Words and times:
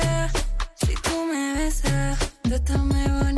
sea. 0.00 0.30
Si 0.74 0.94
tú 0.94 1.24
me 1.30 1.54
besas, 1.54 2.18
trátame 2.42 3.02
bonito 3.08 3.26
así 3.26 3.35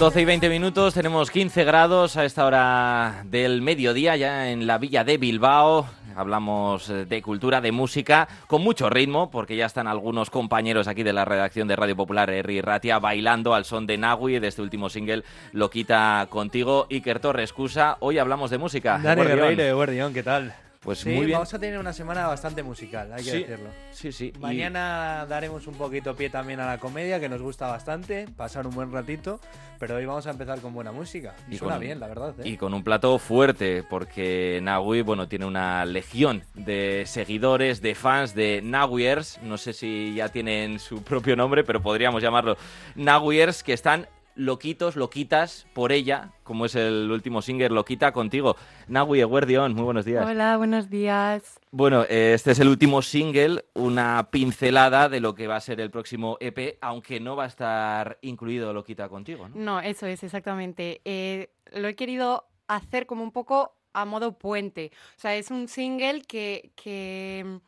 12 0.00 0.22
y 0.22 0.24
20 0.24 0.48
minutos, 0.48 0.94
tenemos 0.94 1.30
15 1.30 1.62
grados 1.62 2.16
a 2.16 2.24
esta 2.24 2.46
hora 2.46 3.22
del 3.26 3.60
mediodía 3.60 4.16
ya 4.16 4.48
en 4.48 4.66
la 4.66 4.78
villa 4.78 5.04
de 5.04 5.18
Bilbao. 5.18 5.86
Hablamos 6.16 6.88
eh, 6.88 7.04
de 7.04 7.20
cultura, 7.20 7.60
de 7.60 7.70
música, 7.70 8.26
con 8.46 8.62
mucho 8.62 8.88
ritmo, 8.88 9.30
porque 9.30 9.56
ya 9.56 9.66
están 9.66 9.86
algunos 9.86 10.30
compañeros 10.30 10.88
aquí 10.88 11.02
de 11.02 11.12
la 11.12 11.26
redacción 11.26 11.68
de 11.68 11.76
Radio 11.76 11.96
Popular, 11.96 12.30
Herri 12.30 12.62
Ratia, 12.62 12.98
bailando 12.98 13.52
al 13.52 13.66
son 13.66 13.86
de 13.86 13.98
Nagui, 13.98 14.38
de 14.38 14.48
este 14.48 14.62
último 14.62 14.88
single, 14.88 15.22
Lo 15.52 15.68
quita 15.68 16.26
contigo. 16.30 16.86
Iker 16.90 17.20
Torres 17.20 17.52
Cusa, 17.52 17.98
hoy 18.00 18.16
hablamos 18.16 18.50
de 18.50 18.56
música. 18.56 18.98
Dani 19.02 19.20
Guardión. 19.20 19.48
Guerreiro 19.50 19.76
Guardión, 19.76 20.14
¿qué 20.14 20.22
tal? 20.22 20.54
Pues 20.82 21.00
sí, 21.00 21.10
muy 21.10 21.26
bien. 21.26 21.32
vamos 21.32 21.52
a 21.52 21.58
tener 21.58 21.78
una 21.78 21.92
semana 21.92 22.26
bastante 22.26 22.62
musical, 22.62 23.12
hay 23.12 23.22
que 23.22 23.30
Sí, 23.30 23.38
decirlo. 23.40 23.68
Sí, 23.92 24.12
sí. 24.12 24.32
y- 24.34 24.38
Mañana 24.38 25.26
daremos 25.28 25.66
un 25.66 25.74
poquito 25.74 26.16
pie 26.16 26.30
también 26.30 26.58
a 26.58 26.66
la 26.66 26.78
comedia, 26.78 27.20
que 27.20 27.28
nos 27.28 27.42
gusta 27.42 27.66
bastante, 27.66 28.26
pasar 28.34 28.66
un 28.66 28.74
buen 28.74 28.90
ratito, 28.90 29.40
pero 29.78 29.96
hoy 29.96 30.06
vamos 30.06 30.26
a 30.26 30.30
empezar 30.30 30.58
con 30.60 30.72
buena 30.72 30.90
música. 30.90 31.34
Y, 31.50 31.58
suena 31.58 31.74
con- 31.74 31.82
bien, 31.82 32.00
la 32.00 32.06
verdad. 32.08 32.34
¿eh? 32.40 32.48
Y 32.48 32.56
con 32.56 32.72
un 32.72 32.82
plato 32.82 33.18
fuerte, 33.18 33.82
porque 33.90 34.58
Nagui, 34.62 35.02
bueno, 35.02 35.28
tiene 35.28 35.44
una 35.44 35.84
legión 35.84 36.44
de 36.54 37.02
seguidores, 37.06 37.82
de 37.82 37.94
fans 37.94 38.34
de 38.34 38.62
Nawiers. 38.62 39.38
No 39.42 39.58
sé 39.58 39.74
si 39.74 40.14
ya 40.14 40.30
tienen 40.30 40.78
su 40.78 41.02
propio 41.04 41.36
nombre, 41.36 41.62
pero 41.62 41.82
podríamos 41.82 42.22
llamarlo 42.22 42.56
Nawiers, 42.94 43.62
que 43.62 43.74
están 43.74 44.06
loquitos, 44.34 44.96
loquitas 44.96 45.66
por 45.72 45.92
ella, 45.92 46.32
como 46.42 46.66
es 46.66 46.74
el 46.74 47.10
último 47.10 47.42
single, 47.42 47.70
Loquita 47.70 48.12
contigo. 48.12 48.56
Nagui 48.88 49.20
Eguerdión, 49.20 49.74
muy 49.74 49.84
buenos 49.84 50.04
días. 50.04 50.26
Hola, 50.26 50.56
buenos 50.56 50.90
días. 50.90 51.60
Bueno, 51.70 52.04
eh, 52.08 52.32
este 52.34 52.52
es 52.52 52.60
el 52.60 52.68
último 52.68 53.02
single, 53.02 53.64
una 53.74 54.28
pincelada 54.30 55.08
de 55.08 55.20
lo 55.20 55.34
que 55.34 55.46
va 55.46 55.56
a 55.56 55.60
ser 55.60 55.80
el 55.80 55.90
próximo 55.90 56.36
EP, 56.40 56.78
aunque 56.80 57.20
no 57.20 57.36
va 57.36 57.44
a 57.44 57.48
estar 57.48 58.18
incluido 58.22 58.72
Loquita 58.72 59.08
contigo, 59.08 59.48
¿no? 59.48 59.56
No, 59.56 59.80
eso 59.80 60.06
es, 60.06 60.22
exactamente. 60.22 61.00
Eh, 61.04 61.50
lo 61.72 61.88
he 61.88 61.94
querido 61.94 62.46
hacer 62.66 63.06
como 63.06 63.22
un 63.22 63.32
poco 63.32 63.74
a 63.92 64.04
modo 64.04 64.38
puente. 64.38 64.92
O 65.16 65.20
sea, 65.20 65.34
es 65.36 65.50
un 65.50 65.68
single 65.68 66.22
que, 66.22 66.72
que 66.76 67.60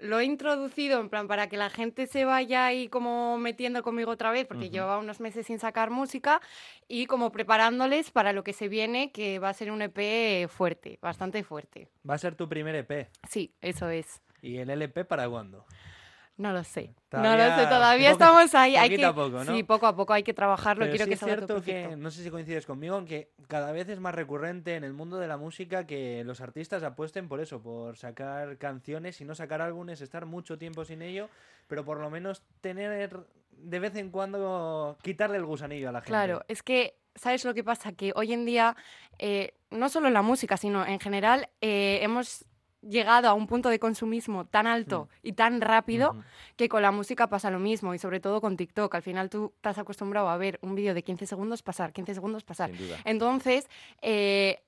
lo 0.00 0.20
he 0.20 0.24
introducido 0.24 1.00
en 1.00 1.08
plan 1.08 1.28
para 1.28 1.48
que 1.48 1.56
la 1.56 1.70
gente 1.70 2.06
se 2.06 2.24
vaya 2.24 2.66
ahí 2.66 2.88
como 2.88 3.38
metiendo 3.38 3.82
conmigo 3.82 4.12
otra 4.12 4.30
vez, 4.30 4.46
porque 4.46 4.66
Ujú. 4.66 4.72
llevaba 4.72 4.98
unos 4.98 5.20
meses 5.20 5.46
sin 5.46 5.58
sacar 5.58 5.90
música 5.90 6.40
y 6.86 7.06
como 7.06 7.32
preparándoles 7.32 8.10
para 8.10 8.32
lo 8.32 8.44
que 8.44 8.52
se 8.52 8.68
viene, 8.68 9.12
que 9.12 9.38
va 9.38 9.48
a 9.48 9.54
ser 9.54 9.70
un 9.70 9.82
EP 9.82 10.48
fuerte, 10.48 10.98
bastante 11.02 11.42
fuerte. 11.42 11.88
Va 12.08 12.14
a 12.14 12.18
ser 12.18 12.34
tu 12.34 12.48
primer 12.48 12.74
EP. 12.74 13.08
Sí, 13.28 13.54
eso 13.60 13.88
es. 13.88 14.22
¿Y 14.40 14.58
el 14.58 14.70
LP 14.70 15.04
para 15.04 15.28
cuándo? 15.28 15.66
No 16.38 16.52
lo 16.52 16.62
sé. 16.64 16.86
no 16.86 16.94
Todavía- 17.22 17.48
lo 17.56 17.62
sé, 17.62 17.68
todavía 17.68 18.10
poco- 18.12 18.22
estamos 18.24 18.54
ahí. 18.54 18.76
Hay 18.76 18.96
que, 18.96 19.04
a 19.04 19.12
poco, 19.12 19.44
¿no? 19.44 19.54
Sí, 19.54 19.62
poco 19.64 19.86
a 19.86 19.94
poco 19.96 20.12
hay 20.12 20.22
que 20.22 20.32
trabajarlo. 20.32 20.82
Pero 20.84 20.92
Quiero 20.92 21.04
sí 21.04 21.08
que 21.10 21.14
es 21.14 21.20
cierto 21.20 21.62
que, 21.62 21.96
no 21.96 22.10
sé 22.12 22.22
si 22.22 22.30
coincides 22.30 22.64
conmigo, 22.64 23.04
que 23.04 23.32
cada 23.48 23.72
vez 23.72 23.88
es 23.88 23.98
más 23.98 24.14
recurrente 24.14 24.76
en 24.76 24.84
el 24.84 24.92
mundo 24.92 25.18
de 25.18 25.26
la 25.26 25.36
música 25.36 25.86
que 25.86 26.22
los 26.24 26.40
artistas 26.40 26.82
apuesten 26.84 27.28
por 27.28 27.40
eso, 27.40 27.60
por 27.60 27.96
sacar 27.96 28.56
canciones 28.56 29.20
y 29.20 29.24
no 29.24 29.34
sacar 29.34 29.60
álbumes, 29.60 30.00
estar 30.00 30.26
mucho 30.26 30.58
tiempo 30.58 30.84
sin 30.84 31.02
ello, 31.02 31.28
pero 31.66 31.84
por 31.84 31.98
lo 32.00 32.08
menos 32.08 32.42
tener 32.60 33.18
de 33.50 33.78
vez 33.80 33.96
en 33.96 34.10
cuando 34.10 34.96
quitarle 35.02 35.36
el 35.38 35.44
gusanillo 35.44 35.88
a 35.88 35.92
la 35.92 35.98
gente. 36.00 36.10
Claro, 36.12 36.44
es 36.46 36.62
que, 36.62 36.94
¿sabes 37.16 37.44
lo 37.44 37.52
que 37.52 37.64
pasa? 37.64 37.90
Que 37.92 38.12
hoy 38.14 38.32
en 38.32 38.44
día, 38.46 38.76
eh, 39.18 39.54
no 39.70 39.88
solo 39.88 40.06
en 40.06 40.14
la 40.14 40.22
música, 40.22 40.56
sino 40.56 40.86
en 40.86 41.00
general, 41.00 41.48
eh, 41.60 41.98
hemos 42.02 42.44
llegado 42.82 43.28
a 43.28 43.34
un 43.34 43.46
punto 43.46 43.68
de 43.68 43.78
consumismo 43.78 44.46
tan 44.46 44.66
alto 44.66 45.08
y 45.22 45.32
tan 45.32 45.60
rápido 45.60 46.16
que 46.56 46.68
con 46.68 46.82
la 46.82 46.90
música 46.90 47.28
pasa 47.28 47.50
lo 47.50 47.58
mismo 47.58 47.94
y 47.94 47.98
sobre 47.98 48.20
todo 48.20 48.40
con 48.40 48.56
TikTok. 48.56 48.94
Al 48.94 49.02
final 49.02 49.30
tú 49.30 49.52
estás 49.56 49.78
acostumbrado 49.78 50.28
a 50.28 50.36
ver 50.36 50.58
un 50.62 50.74
vídeo 50.74 50.94
de 50.94 51.02
15 51.02 51.26
segundos 51.26 51.62
pasar, 51.62 51.92
15 51.92 52.14
segundos 52.14 52.44
pasar. 52.44 52.70
Entonces, 53.04 53.68
eh, 54.02 54.62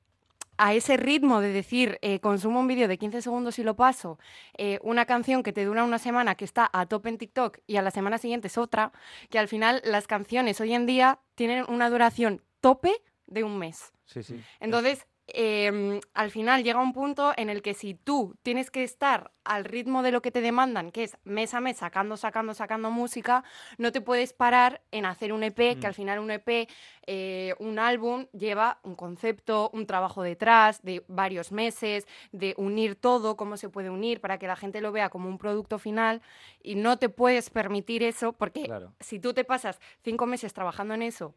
a 0.60 0.74
ese 0.74 0.98
ritmo 0.98 1.40
de 1.40 1.52
decir, 1.52 1.98
eh, 2.02 2.20
consumo 2.20 2.60
un 2.60 2.66
vídeo 2.66 2.86
de 2.86 2.98
15 2.98 3.22
segundos 3.22 3.58
y 3.58 3.64
lo 3.64 3.76
paso, 3.76 4.18
eh, 4.58 4.78
una 4.82 5.06
canción 5.06 5.42
que 5.42 5.54
te 5.54 5.64
dura 5.64 5.84
una 5.84 5.98
semana 5.98 6.34
que 6.34 6.44
está 6.44 6.68
a 6.70 6.84
tope 6.84 7.08
en 7.08 7.16
TikTok 7.16 7.58
y 7.66 7.76
a 7.76 7.82
la 7.82 7.90
semana 7.90 8.18
siguiente 8.18 8.48
es 8.48 8.58
otra, 8.58 8.92
que 9.30 9.38
al 9.38 9.48
final 9.48 9.80
las 9.84 10.06
canciones 10.06 10.60
hoy 10.60 10.74
en 10.74 10.84
día 10.84 11.18
tienen 11.34 11.64
una 11.68 11.88
duración 11.88 12.42
tope 12.60 12.92
de 13.26 13.42
un 13.42 13.58
mes. 13.58 13.92
Sí, 14.04 14.22
sí. 14.22 14.38
Entonces, 14.58 15.06
em, 15.34 16.00
al 16.14 16.30
final 16.30 16.62
llega 16.62 16.80
un 16.80 16.92
punto 16.92 17.32
en 17.36 17.50
el 17.50 17.62
que 17.62 17.74
si 17.74 17.94
tú 17.94 18.36
tienes 18.42 18.70
que 18.70 18.82
estar 18.82 19.32
al 19.44 19.64
ritmo 19.64 20.02
de 20.02 20.12
lo 20.12 20.22
que 20.22 20.30
te 20.30 20.40
demandan, 20.40 20.92
que 20.92 21.04
es 21.04 21.16
mes 21.24 21.54
a 21.54 21.60
mes 21.60 21.78
sacando, 21.78 22.16
sacando, 22.16 22.54
sacando 22.54 22.90
música, 22.90 23.42
no 23.78 23.90
te 23.90 24.00
puedes 24.00 24.32
parar 24.32 24.82
en 24.90 25.06
hacer 25.06 25.32
un 25.32 25.42
EP, 25.42 25.78
que 25.80 25.86
al 25.86 25.94
final 25.94 26.18
un 26.18 26.30
EP, 26.30 26.68
eh, 27.06 27.54
un 27.58 27.78
álbum, 27.78 28.26
lleva 28.32 28.78
un 28.82 28.94
concepto, 28.94 29.70
un 29.72 29.86
trabajo 29.86 30.22
detrás 30.22 30.82
de 30.82 31.04
varios 31.08 31.52
meses, 31.52 32.06
de 32.32 32.54
unir 32.58 32.96
todo, 32.96 33.36
cómo 33.36 33.56
se 33.56 33.68
puede 33.68 33.90
unir 33.90 34.20
para 34.20 34.38
que 34.38 34.46
la 34.46 34.56
gente 34.56 34.80
lo 34.80 34.92
vea 34.92 35.08
como 35.08 35.28
un 35.28 35.38
producto 35.38 35.78
final 35.78 36.22
y 36.62 36.74
no 36.74 36.98
te 36.98 37.08
puedes 37.08 37.50
permitir 37.50 38.02
eso 38.02 38.32
porque 38.32 38.64
Claro. 38.64 38.92
si 39.00 39.18
tú 39.18 39.32
te 39.34 39.44
pasas 39.44 39.80
cinco 40.02 40.26
meses 40.26 40.52
trabajando 40.52 40.94
en 40.94 41.02
eso 41.02 41.34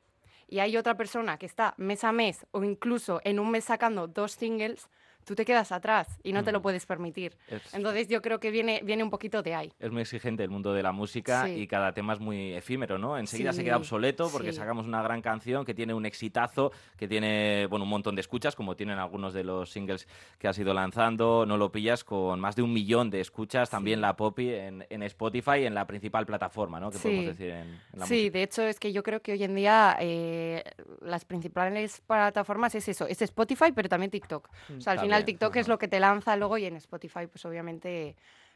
y 0.48 0.59
hay 0.59 0.78
otra 0.78 0.96
persona 0.96 1.38
que 1.38 1.46
está 1.46 1.74
mes 1.78 2.04
a 2.04 2.12
mes 2.12 2.46
o 2.52 2.64
incluso 2.64 3.22
en 3.24 3.40
un 3.40 3.52
mes 3.52 3.66
sacando 3.66 4.08
dos 4.08 4.34
singles, 4.34 4.90
tú 5.25 5.35
te 5.35 5.45
quedas 5.45 5.72
atrás 5.72 6.19
y 6.23 6.34
no 6.34 6.44
te 6.44 6.51
lo 6.51 6.59
Ujú. 6.59 6.63
puedes 6.63 6.85
permitir. 6.85 7.35
Es- 7.47 7.73
Entonces 7.73 8.07
yo 8.07 8.22
creo 8.22 8.39
que 8.39 8.51
viene, 8.51 8.81
viene 8.84 9.03
un 9.03 9.09
poquito 9.09 9.41
de 9.44 9.56
ahí. 9.56 9.72
es 9.79 9.91
muy 9.91 10.01
exigente 10.01 10.44
el 10.44 10.50
mundo 10.50 10.73
de 10.73 10.84
la 10.84 10.91
música 10.91 11.45
Sí. 11.45 11.51
y 11.61 11.67
cada 11.67 11.94
tema 11.94 12.13
es 12.13 12.19
muy 12.19 12.53
efímero, 12.53 12.97
¿no? 12.97 13.17
Enseguida 13.17 13.53
se 13.53 13.63
queda 13.63 13.78
obsoleto 13.78 14.29
porque 14.31 14.51
sí. 14.51 14.57
sacamos 14.57 14.85
una 14.85 15.01
gran 15.01 15.22
canción 15.22 15.66
que 15.66 15.73
tiene 15.73 15.94
un 15.94 16.06
exitazo, 16.06 16.72
que 16.97 17.07
tiene, 17.07 17.67
bueno, 17.67 17.83
un 17.83 17.89
montón 17.89 18.16
de 18.16 18.22
escuchas, 18.22 18.56
como 18.56 18.75
tienen 18.75 18.97
algunos 19.00 19.33
de 19.33 19.44
los 19.44 19.69
singles 19.72 20.07
que 20.39 20.47
has 20.47 20.57
ido 20.57 20.73
lanzando. 20.73 21.45
No 21.45 21.57
lo 21.57 21.72
pillas 21.72 22.03
con 22.03 22.39
más 22.39 22.56
de 22.56 22.62
un 22.62 22.73
millón 22.73 23.09
de 23.09 23.19
escuchas, 23.22 23.69
también 23.69 24.01
la 24.01 24.16
Poppy 24.16 24.50
en, 24.53 24.85
en 24.89 25.03
Spotify, 25.03 25.66
en 25.66 25.73
la 25.73 25.85
principal 25.88 26.25
plataforma, 26.25 26.79
¿no? 26.79 26.89
Que 26.91 26.97
Sí. 26.97 27.03
podemos 27.03 27.25
decir 27.25 27.50
en, 27.50 27.67
en 27.94 28.00
la 28.00 28.06
Sí, 28.06 28.16
música. 28.16 28.31
de 28.38 28.44
hecho 28.44 28.62
es 28.63 28.79
que 28.79 28.91
yo 28.94 29.03
creo 29.03 29.22
que 29.22 29.33
hoy 29.33 29.44
en 29.44 29.56
día 29.56 29.97
eh, 30.00 30.63
las 31.01 31.25
principales 31.25 32.01
plataformas 32.07 32.75
es 32.75 32.88
eso, 32.88 33.07
es 33.07 33.22
Spotify, 33.22 33.72
pero 33.75 33.89
también 33.89 34.09
TikTok. 34.12 34.50
O 34.78 34.81
sea, 34.81 34.94
al 34.94 35.00
final 35.00 35.12
También, 35.19 35.25
TikTok 35.25 35.56
es 35.57 35.68
lo 35.68 35.78
que 35.78 35.88
te 35.88 36.00
lanza 36.00 36.35
luego 36.35 36.57
y 36.57 36.66
en 36.66 36.75
Spotify 36.78 37.28
pues 37.28 37.46
obviamente 37.46 38.16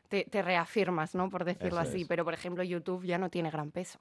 te, 0.10 0.24
te 0.26 0.42
reafirmas, 0.42 1.16
¿no? 1.16 1.30
Por 1.30 1.44
decirlo 1.46 1.80
Eso 1.82 1.90
así. 1.90 2.02
es. 2.02 2.08
Pero 2.08 2.24
por 2.26 2.34
ejemplo 2.34 2.64
YouTube 2.64 3.04
ya 3.06 3.18
no 3.18 3.30
tiene 3.30 3.50
gran 3.52 3.72
peso. 3.72 4.00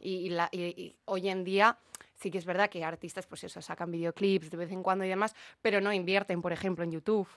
Y, 0.00 0.16
y 0.26 0.28
la- 0.30 0.48
y- 0.52 0.62
y 0.64 0.96
hoy 1.04 1.28
en 1.28 1.44
día 1.44 1.76
sí 2.16 2.30
que 2.30 2.38
es 2.38 2.44
verdad 2.44 2.68
que 2.68 2.82
artistas 2.84 3.26
pues 3.26 3.44
eso, 3.44 3.60
sacan 3.62 3.90
videoclips 3.90 4.50
de 4.50 4.56
vez 4.56 4.70
en 4.72 4.82
cuando 4.82 5.04
y 5.04 5.08
demás, 5.08 5.34
pero 5.62 5.80
no 5.80 5.92
invierten, 5.92 6.42
por 6.42 6.52
ejemplo, 6.52 6.82
en 6.84 6.90
YouTube. 6.92 7.28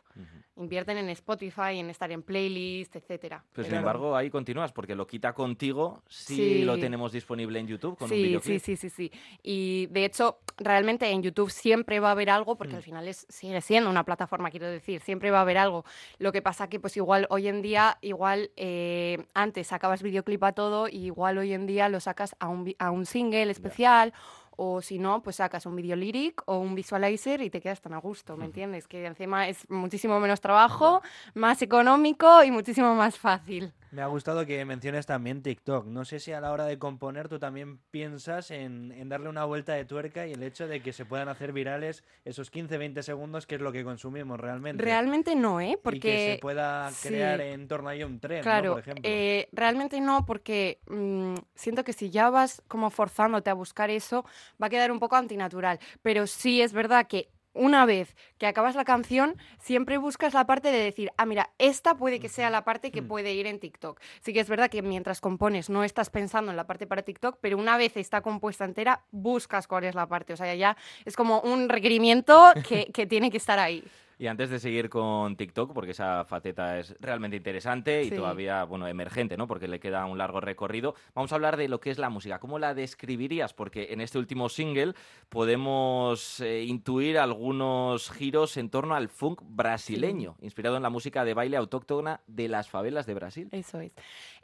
Invierten 0.56 0.98
en 0.98 1.09
Spotify, 1.09 1.80
en 1.80 1.89
estar 1.89 2.12
en 2.12 2.21
playlist, 2.21 2.95
etcétera. 2.95 3.44
Pero 3.54 3.68
sin 3.68 3.77
embargo, 3.77 4.15
ahí 4.15 4.30
continúas, 4.30 4.74
porque 4.74 4.95
lo 4.95 5.07
quita 5.07 5.33
contigo, 5.33 6.04
Sí. 6.09 6.63
lo 6.63 6.77
tenemos 6.77 7.12
disponible 7.12 7.59
en 7.59 7.68
YouTube 7.68 7.98
con 7.98 8.12
un 8.12 8.18
videoclip. 8.18 8.59
sí, 8.62 8.75
sí, 8.75 8.89
sí, 8.89 9.09
sí. 9.09 9.12
Y 9.42 9.88
de 9.88 10.06
hecho, 10.06 10.39
realmente 10.57 11.09
en 11.09 11.24
YouTube 11.24 11.50
siempre 11.50 12.00
va 12.01 12.09
a 12.09 12.12
haber 12.12 12.30
algo, 12.30 12.57
porque 12.57 12.74
Mm. 12.74 12.77
al 12.77 12.83
final 12.83 13.07
es, 13.07 13.25
sigue 13.30 13.62
siendo 13.62 13.89
una 13.89 14.04
plataforma, 14.04 14.50
quiero 14.51 14.68
decir, 14.68 15.01
siempre 15.01 15.31
va 15.31 15.38
a 15.39 15.42
haber 15.42 15.57
algo. 15.57 15.86
Lo 16.18 16.31
que 16.31 16.42
pasa 16.42 16.68
que, 16.68 16.80
pues 16.80 16.98
igual 16.98 17.25
hoy 17.30 17.48
en 17.48 17.62
día, 17.62 17.98
igual 18.01 18.51
eh, 18.57 19.25
antes 19.33 19.68
sacabas 19.68 20.04
videoclip 20.04 20.44
a 20.44 20.51
todo, 20.51 20.88
y 20.89 21.06
igual 21.06 21.38
hoy 21.38 21.54
en 21.54 21.65
día 21.68 21.88
lo 21.89 22.00
sacas 22.01 22.36
a 22.39 22.48
un, 22.50 22.75
a 22.80 22.92
un 22.92 23.06
single 23.06 23.50
especial. 23.51 24.13
O 24.61 24.81
si 24.81 25.00
no, 25.00 25.23
pues 25.23 25.38
sacas 25.38 25.65
un 25.65 25.77
video 25.77 25.95
lyric 25.95 26.44
o 26.45 26.57
un 26.57 26.75
visualizer 26.75 27.39
y 27.41 27.50
te 27.50 27.61
quedas 27.61 27.79
tan 27.79 27.94
a 27.94 27.97
gusto, 27.97 28.35
¿me 28.35 28.44
entiendes? 28.44 28.89
Que 28.89 29.06
encima 29.06 29.47
es 29.47 29.69
muchísimo 29.69 30.19
menos 30.19 30.41
trabajo, 30.41 31.01
más 31.33 31.61
económico 31.61 32.44
y 32.44 32.51
muchísimo 32.51 32.94
más 32.94 33.17
fácil. 33.17 33.71
Me 33.91 34.03
ha 34.03 34.07
gustado 34.07 34.45
que 34.45 34.63
menciones 34.65 35.06
también 35.07 35.41
TikTok. 35.41 35.86
No 35.88 36.06
sé 36.06 36.19
si 36.19 36.31
a 36.31 36.39
la 36.41 36.51
hora 36.51 36.65
de 36.65 36.77
componer 36.77 37.27
tú 37.27 37.39
también 37.39 37.80
piensas 37.89 38.51
en, 38.51 38.91
en 38.91 39.09
darle 39.09 39.30
una 39.30 39.45
vuelta 39.45 39.74
de 39.74 39.83
tuerca 39.86 40.27
y 40.27 40.33
el 40.33 40.44
hecho 40.44 40.68
de 40.68 40.81
que 40.81 40.94
se 40.94 41.06
puedan 41.06 41.27
hacer 41.27 41.53
virales 41.53 42.03
esos 42.24 42.51
15-20 42.51 43.01
segundos, 43.01 43.47
que 43.47 43.56
es 43.56 43.62
lo 43.62 43.71
que 43.71 43.83
consumimos 43.83 44.39
realmente. 44.39 44.83
Realmente 44.83 45.36
no, 45.36 45.59
¿eh? 45.59 45.69
Y 45.69 45.75
que 45.75 45.80
Porque 45.81 46.33
se 46.36 46.39
pueda 46.39 46.91
sí. 46.91 47.07
crear 47.07 47.41
en 47.41 47.68
torno 47.68 47.89
a 47.89 47.95
ello 47.95 48.06
un 48.06 48.19
tren, 48.19 48.38
¿no? 48.39 48.44
Claro, 48.44 48.71
Por 48.74 48.81
ejemplo. 48.81 49.03
eh, 49.06 49.50
realmente 49.51 50.00
no, 50.01 50.25
porque 50.25 50.80
mm, 50.88 51.35
siento 51.56 51.83
que 51.83 51.94
si 51.94 52.12
ya 52.12 52.30
vas 52.30 52.62
como 52.68 52.92
forzándote 52.92 53.50
a 53.50 53.53
buscar 53.56 53.89
eso, 53.89 54.24
va 54.62 54.68
a 54.68 54.69
quedar 54.69 54.92
un 54.92 55.00
poco 55.00 55.15
antinatural. 55.15 55.80
Pero 56.03 56.27
sí 56.27 56.62
es 56.62 56.74
verdad 56.74 57.07
que 57.07 57.30
una 57.59 57.85
vez 57.85 58.15
que 58.38 58.47
acabas 58.47 58.75
la 58.75 58.85
canción, 58.85 59.35
siempre 59.59 59.97
buscas 59.97 60.33
la 60.33 60.45
parte 60.47 60.71
de 60.71 60.79
decir, 60.79 61.11
ah, 61.17 61.25
mira, 61.25 61.50
esta 61.59 61.95
puede 61.95 62.19
que 62.19 62.29
sea 62.29 62.50
la 62.50 62.63
parte 62.63 62.91
que 62.91 63.01
Mm. 63.01 63.07
puede 63.07 63.33
ir 63.33 63.45
en 63.45 63.59
TikTok. 63.59 64.00
Sí 64.21 64.33
que 64.33 64.39
es 64.39 64.50
verdad 64.50 64.69
que 64.71 64.81
mientras 64.81 65.21
compones 65.21 65.69
no 65.69 65.83
estás 65.83 66.09
pensando 66.09 66.50
en 66.51 66.57
la 66.57 66.65
parte 66.65 66.88
para 66.88 67.01
TikTok, 67.03 67.38
pero 67.41 67.57
una 67.57 67.77
vez 67.77 67.95
está 67.97 68.21
compuesta 68.21 68.65
entera, 68.65 69.01
buscas 69.11 69.67
cuál 69.67 69.83
es 69.83 69.94
la 69.95 70.07
parte. 70.07 70.33
O 70.33 70.38
sea, 70.38 70.56
ya 70.56 70.75
es 71.06 71.15
como 71.15 71.41
un 71.41 71.69
requerimiento 71.69 72.51
que, 72.67 72.85
que 72.94 73.06
tiene 73.06 73.29
que 73.29 73.38
estar 73.38 73.59
ahí. 73.59 73.83
Y 74.19 74.27
antes 74.27 74.50
de 74.50 74.60
seguir 74.60 74.89
con 74.89 75.38
TikTok, 75.38 75.74
porque 75.74 75.92
esa 75.92 76.25
faceta 76.25 76.77
es 76.77 76.94
realmente 77.00 77.38
interesante 77.38 78.04
y 78.04 78.10
Sí. 78.10 78.16
todavía, 78.16 78.66
bueno, 78.66 78.86
emergente, 78.86 79.38
¿no? 79.38 79.48
Porque 79.48 79.69
le 79.69 79.80
queda 79.80 80.06
un 80.06 80.18
largo 80.18 80.42
recorrido. 80.42 80.94
Vamos 81.16 81.31
a 81.31 81.36
hablar 81.36 81.56
de 81.56 81.69
lo 81.69 81.80
que 81.80 81.89
es 81.89 81.98
la 81.98 82.10
música. 82.10 82.38
¿Cómo 82.39 82.60
la 82.60 82.74
describirías? 82.74 83.54
Porque 83.54 83.88
en 83.92 84.01
este 84.01 84.18
último 84.19 84.50
single 84.50 84.94
podemos 85.30 86.42
eh, 86.42 86.63
intuir 86.66 87.18
algunos 87.18 88.12
giros 88.12 88.57
en 88.57 88.69
torno 88.69 88.94
al 88.94 89.07
funk 89.07 89.42
brasileño, 89.44 90.36
inspirado 90.42 90.75
en 90.75 90.83
la 90.83 90.89
música 90.89 91.24
de 91.24 91.33
baile 91.33 91.56
autóctona 91.56 92.19
de 92.27 92.50
las 92.50 92.69
favelas 92.69 93.06
de 93.06 93.13
Brasil. 93.13 93.48
Eso 93.54 93.80
es. 93.80 93.95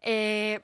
Eh, 0.02 0.62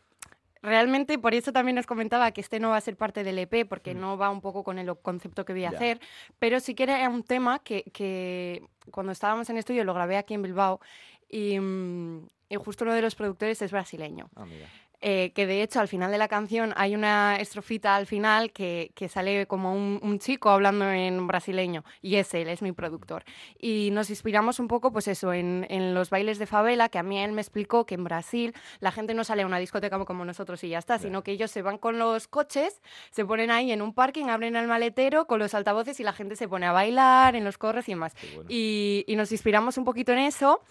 realmente, 0.62 1.18
por 1.18 1.34
eso 1.34 1.52
también 1.52 1.78
os 1.78 1.86
comentaba 1.86 2.32
que 2.32 2.42
este 2.42 2.60
no 2.60 2.70
va 2.70 2.78
a 2.78 2.82
ser 2.82 2.96
parte 2.96 3.24
del 3.24 3.40
EP, 3.40 3.68
porque 3.68 3.94
no 3.94 4.18
va 4.18 4.30
un 4.30 4.42
poco 4.42 4.64
con 4.64 4.78
el 4.78 4.96
concepto 4.98 5.46
que 5.46 5.54
voy 5.54 5.66
a 5.66 5.70
hacer, 5.70 6.00
pero 6.40 6.60
sí 6.60 6.76
que 6.76 6.84
era 6.84 7.10
un 7.10 7.24
tema 7.24 7.60
que, 7.60 7.84
que 7.94 8.64
cuando 8.92 9.12
estábamos 9.12 9.50
en 9.50 9.58
estudio 9.58 9.84
lo 9.84 9.94
grabé 9.94 10.18
aquí 10.18 10.34
en 10.34 10.42
Bilbao 10.42 10.80
y, 11.30 11.60
mm, 11.60 12.28
y 12.50 12.56
justo 12.56 12.84
uno 12.84 12.94
de 12.94 13.02
los 13.02 13.16
productores 13.16 13.62
es 13.62 13.72
brasileño. 13.72 14.30
Ah, 14.36 14.46
mira. 14.46 14.68
Eh, 15.04 15.32
que 15.34 15.48
de 15.48 15.64
hecho 15.64 15.80
al 15.80 15.88
final 15.88 16.12
de 16.12 16.20
la 16.20 16.28
canción 16.28 16.74
hay 16.76 16.94
una 16.94 17.38
estrofita 17.38 17.96
al 17.96 18.06
final 18.06 18.52
que, 18.52 18.92
que 18.94 19.10
sale 19.10 19.48
como 19.48 19.74
un, 19.74 20.00
un 20.04 20.20
chico 20.20 20.52
hablando 20.52 20.92
en 20.92 21.26
brasileño 21.26 21.84
y 22.04 22.18
es 22.18 22.32
él, 22.36 22.50
es 22.50 22.62
mi 22.62 22.72
productor. 22.72 23.24
Y 23.58 23.90
nos 23.94 24.12
inspiramos 24.12 24.60
un 24.60 24.68
poco 24.68 24.92
pues 24.92 25.08
eso, 25.08 25.34
en, 25.34 25.66
en 25.70 25.96
los 25.96 26.12
bailes 26.12 26.38
de 26.38 26.46
favela, 26.46 26.90
que 26.90 27.00
a 27.00 27.04
mí 27.04 27.18
él 27.18 27.32
me 27.32 27.42
explicó 27.42 27.86
que 27.88 27.96
en 27.96 28.04
Brasil 28.04 28.54
la 28.80 28.92
gente 28.92 29.16
no 29.16 29.24
sale 29.24 29.42
a 29.42 29.48
una 29.48 29.58
discoteca 29.58 29.98
como 30.06 30.24
nosotros 30.24 30.64
y 30.64 30.70
ya 30.70 30.78
está, 30.78 31.00
sino 31.00 31.24
que 31.24 31.32
ellos 31.32 31.50
se 31.50 31.64
van 31.64 31.80
con 31.80 31.98
los 31.98 32.28
coches, 32.28 32.82
se 33.10 33.26
ponen 33.26 33.50
ahí 33.50 33.72
en 33.72 33.82
un 33.82 33.94
parking, 33.94 34.26
abren 34.26 34.56
el 34.56 34.68
maletero 34.68 35.26
con 35.26 35.40
los 35.40 35.54
altavoces 35.56 36.00
y 36.00 36.04
la 36.04 36.14
gente 36.14 36.36
se 36.36 36.48
pone 36.48 36.68
a 36.68 36.72
bailar 36.72 37.36
en 37.36 37.44
los 37.44 37.58
corres 37.58 37.90
y 37.90 37.94
demás. 37.94 38.14
Bueno. 38.36 38.50
Y, 38.50 39.04
y 39.08 39.16
nos 39.16 39.32
inspiramos 39.32 39.78
un 39.78 39.84
poquito 39.84 40.12
en 40.12 40.20
eso. 40.20 40.62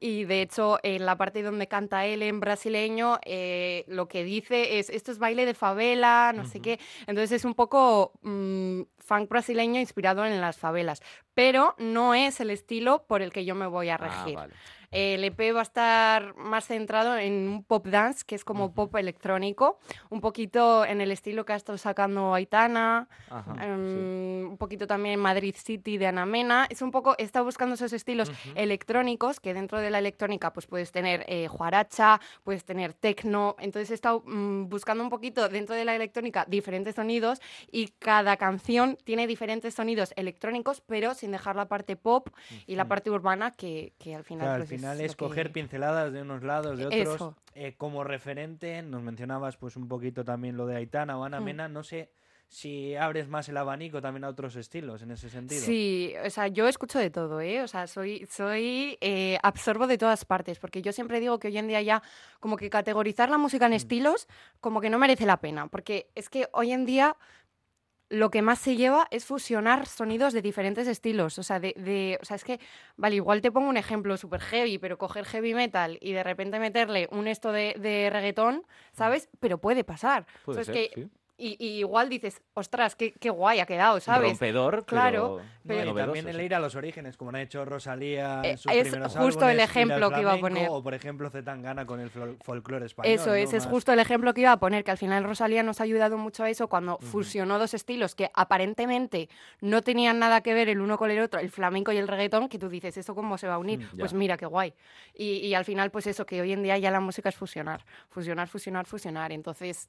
Y 0.00 0.24
de 0.24 0.42
hecho, 0.42 0.78
en 0.82 1.04
la 1.06 1.16
parte 1.16 1.42
donde 1.42 1.66
canta 1.66 2.06
él 2.06 2.22
en 2.22 2.40
brasileño, 2.40 3.18
eh, 3.24 3.84
lo 3.88 4.06
que 4.08 4.22
dice 4.24 4.78
es, 4.78 4.90
esto 4.90 5.10
es 5.10 5.18
baile 5.18 5.44
de 5.46 5.54
favela, 5.54 6.32
no 6.34 6.44
sé 6.44 6.60
qué. 6.60 6.78
Entonces 7.06 7.32
es 7.32 7.44
un 7.44 7.54
poco 7.54 8.12
mm, 8.22 8.82
funk 8.98 9.28
brasileño 9.28 9.80
inspirado 9.80 10.24
en 10.24 10.40
las 10.40 10.56
favelas. 10.58 11.02
Pero 11.34 11.74
no 11.78 12.14
es 12.14 12.40
el 12.40 12.50
estilo 12.50 13.04
por 13.06 13.22
el 13.22 13.32
que 13.32 13.44
yo 13.44 13.54
me 13.54 13.66
voy 13.66 13.88
a 13.88 13.94
Ah, 13.96 13.98
regir. 14.24 14.36
vale. 14.36 14.54
El 14.90 15.22
EP 15.24 15.54
va 15.54 15.60
a 15.60 15.62
estar 15.62 16.34
más 16.36 16.66
centrado 16.66 17.18
en 17.18 17.48
un 17.48 17.62
pop 17.62 17.86
dance, 17.86 18.24
que 18.26 18.34
es 18.34 18.44
como 18.44 18.72
pop 18.72 18.94
electrónico, 18.96 19.78
un 20.08 20.20
poquito 20.20 20.84
en 20.84 21.00
el 21.00 21.10
estilo 21.10 21.44
que 21.44 21.52
ha 21.52 21.56
estado 21.56 21.76
sacando 21.76 22.32
Aitana, 22.32 23.08
Ajá, 23.28 23.54
sí. 23.54 23.60
em, 23.64 24.50
un 24.50 24.56
poquito 24.56 24.86
también 24.86 25.20
Madrid 25.20 25.54
City 25.56 25.98
de 25.98 26.06
Ana 26.06 26.24
Mena. 26.24 26.66
Es 26.70 26.80
un 26.80 26.90
poco, 26.90 27.14
está 27.18 27.42
buscando 27.42 27.74
esos 27.74 27.92
estilos 27.92 28.32
electrónicos, 28.54 29.40
que 29.40 29.52
dentro 29.52 29.78
de 29.80 29.90
la 29.90 29.98
electrónica 29.98 30.52
pues 30.52 30.66
puedes 30.66 30.90
tener 30.90 31.24
eh, 31.28 31.48
juaracha, 31.48 32.20
puedes 32.44 32.64
tener 32.64 32.94
techno. 32.94 33.56
Entonces 33.58 33.90
he 33.90 33.94
estado 33.94 34.22
mm, 34.24 34.68
buscando 34.68 35.04
un 35.04 35.10
poquito 35.10 35.48
dentro 35.48 35.74
de 35.74 35.84
la 35.84 35.94
electrónica 35.94 36.46
diferentes 36.48 36.94
sonidos 36.94 37.40
y 37.70 37.88
cada 37.98 38.36
canción 38.36 38.96
tiene 39.04 39.26
diferentes 39.26 39.74
sonidos 39.74 40.12
electrónicos, 40.16 40.80
pero 40.80 41.14
sin 41.14 41.32
dejar 41.32 41.56
la 41.56 41.68
parte 41.68 41.96
pop 41.96 42.28
y 42.66 42.76
la 42.76 42.86
parte 42.86 43.10
urbana 43.10 43.50
que, 43.50 43.92
que 43.98 44.14
al 44.14 44.24
final... 44.24 44.46
Claro, 44.46 44.64
pues, 44.66 44.77
final 44.78 45.00
es 45.00 45.16
coger 45.16 45.48
que- 45.48 45.52
pinceladas 45.54 46.12
de 46.12 46.22
unos 46.22 46.42
lados, 46.42 46.78
de 46.78 46.86
otros. 46.86 47.34
Eh, 47.54 47.74
como 47.76 48.04
referente, 48.04 48.82
nos 48.82 49.02
mencionabas 49.02 49.56
pues 49.56 49.76
un 49.76 49.88
poquito 49.88 50.24
también 50.24 50.56
lo 50.56 50.66
de 50.66 50.76
Aitana 50.76 51.18
o 51.18 51.24
Ana 51.24 51.40
Mm. 51.40 51.44
Mena. 51.44 51.68
No 51.68 51.82
sé 51.82 52.10
si 52.50 52.96
abres 52.96 53.28
más 53.28 53.46
el 53.50 53.58
abanico 53.58 54.00
también 54.00 54.24
a 54.24 54.28
otros 54.30 54.56
estilos 54.56 55.02
en 55.02 55.10
ese 55.10 55.28
sentido. 55.28 55.60
Sí, 55.60 56.14
o 56.24 56.30
sea, 56.30 56.48
yo 56.48 56.66
escucho 56.66 56.98
de 56.98 57.10
todo, 57.10 57.42
¿eh? 57.42 57.60
O 57.62 57.68
sea, 57.68 57.86
soy, 57.86 58.26
soy 58.30 58.96
eh, 59.02 59.38
absorbo 59.42 59.86
de 59.86 59.98
todas 59.98 60.24
partes, 60.24 60.58
porque 60.58 60.80
yo 60.80 60.92
siempre 60.92 61.20
digo 61.20 61.38
que 61.38 61.48
hoy 61.48 61.58
en 61.58 61.68
día 61.68 61.82
ya 61.82 62.02
como 62.40 62.56
que 62.56 62.70
categorizar 62.70 63.28
la 63.28 63.36
música 63.36 63.66
en 63.66 63.74
estilos 63.74 64.28
como 64.60 64.80
que 64.80 64.88
no 64.88 64.98
merece 64.98 65.26
la 65.26 65.36
pena, 65.40 65.66
porque 65.66 66.08
es 66.14 66.30
que 66.30 66.48
hoy 66.52 66.72
en 66.72 66.86
día 66.86 67.16
lo 68.10 68.30
que 68.30 68.40
más 68.42 68.58
se 68.58 68.76
lleva 68.76 69.06
es 69.10 69.24
fusionar 69.26 69.86
sonidos 69.86 70.32
de 70.32 70.40
diferentes 70.42 70.86
estilos, 70.88 71.38
o 71.38 71.42
sea, 71.42 71.60
de, 71.60 71.74
de- 71.76 72.18
o 72.22 72.24
sea, 72.24 72.36
es 72.36 72.44
que, 72.44 72.58
vale, 72.96 73.16
igual 73.16 73.40
te 73.42 73.52
pongo 73.52 73.68
un 73.68 73.76
ejemplo 73.76 74.16
súper 74.16 74.40
heavy, 74.40 74.78
pero 74.78 74.96
coger 74.96 75.24
heavy 75.26 75.52
metal 75.54 75.98
y 76.00 76.12
de 76.12 76.22
repente 76.22 76.58
meterle 76.58 77.08
un 77.12 77.28
esto 77.28 77.52
de, 77.52 77.74
de 77.78 78.08
reggaetón, 78.10 78.62
¿sabes? 78.92 79.28
Pero 79.40 79.58
puede 79.58 79.84
pasar. 79.84 80.26
O 80.40 80.44
Puede 80.46 80.64
sea, 80.64 80.74
ser, 80.74 80.82
es 80.82 80.88
que, 80.90 81.00
sí. 81.02 81.08
Y, 81.38 81.56
y 81.64 81.78
igual 81.78 82.08
dices, 82.08 82.42
ostras, 82.54 82.96
qué, 82.96 83.12
qué 83.12 83.30
guay 83.30 83.60
ha 83.60 83.66
quedado, 83.66 84.00
¿sabes? 84.00 84.28
Rompedor, 84.30 84.84
Claro, 84.84 85.40
pero, 85.66 85.84
No, 85.84 85.94
pero- 85.94 86.00
y 86.00 86.04
también 86.04 86.28
el 86.28 86.40
ir 86.40 86.54
a 86.54 86.58
los 86.58 86.74
orígenes, 86.74 87.16
como 87.16 87.30
han 87.30 87.36
hecho 87.36 87.64
Rosalía 87.64 88.42
Eh, 88.44 88.50
en 88.50 88.58
sus 88.58 88.72
es 88.72 88.82
primeros 88.88 89.16
justo 89.16 89.44
el 89.44 89.50
álbumes, 89.50 89.64
al 89.64 89.70
ejemplo 89.70 90.10
que 90.10 90.20
iba 90.20 90.32
a 90.32 90.38
poner. 90.38 90.68
O, 90.70 90.82
por 90.82 90.94
ejemplo, 90.94 91.30
Zetangana 91.30 91.86
con 91.86 92.00
el 92.00 92.10
fol- 92.10 92.36
folclore 92.42 92.86
español. 92.86 93.14
Eso 93.14 93.32
es, 93.34 93.52
¿no? 93.52 93.56
es 93.58 93.64
Más- 93.64 93.72
justo 93.72 93.92
el 93.92 94.00
ejemplo 94.00 94.34
que 94.34 94.40
iba 94.40 94.52
a 94.52 94.58
poner, 94.58 94.82
que 94.82 94.90
al 94.90 94.98
final 94.98 95.22
Rosalía 95.24 95.62
nos 95.62 95.80
ha 95.80 95.84
ayudado 95.84 96.18
mucho 96.18 96.42
a 96.42 96.50
eso 96.50 96.68
cuando 96.68 96.98
fusionó 96.98 97.58
dos 97.60 97.72
estilos 97.72 98.14
que 98.16 98.30
aparentemente 98.34 99.28
no 99.60 99.82
tenían 99.82 100.18
nada 100.18 100.40
que 100.42 100.54
ver 100.54 100.68
el 100.68 100.80
uno 100.80 100.98
con 100.98 101.10
el 101.10 101.20
otro, 101.20 101.38
el 101.40 101.50
flamenco 101.50 101.92
y 101.92 101.98
el 101.98 102.08
reggaetón, 102.08 102.48
que 102.48 102.58
tú 102.58 102.68
dices, 102.68 102.96
¿eso 102.96 103.14
cómo 103.14 103.38
se 103.38 103.46
va 103.46 103.54
a 103.54 103.58
unir? 103.58 103.78
Mm, 103.80 103.98
pues 103.98 104.12
mira, 104.12 104.36
qué 104.36 104.46
guay. 104.46 104.74
Y, 105.14 105.34
y 105.46 105.54
al 105.54 105.64
final, 105.64 105.90
pues 105.92 106.06
eso, 106.08 106.26
que 106.26 106.40
hoy 106.40 106.52
en 106.52 106.62
día 106.64 106.76
ya 106.78 106.90
la 106.90 107.00
música 107.00 107.28
es 107.28 107.36
fusionar, 107.36 107.84
fusionar, 108.08 108.48
fusionar, 108.48 108.86
fusionar. 108.86 109.30
Entonces, 109.32 109.88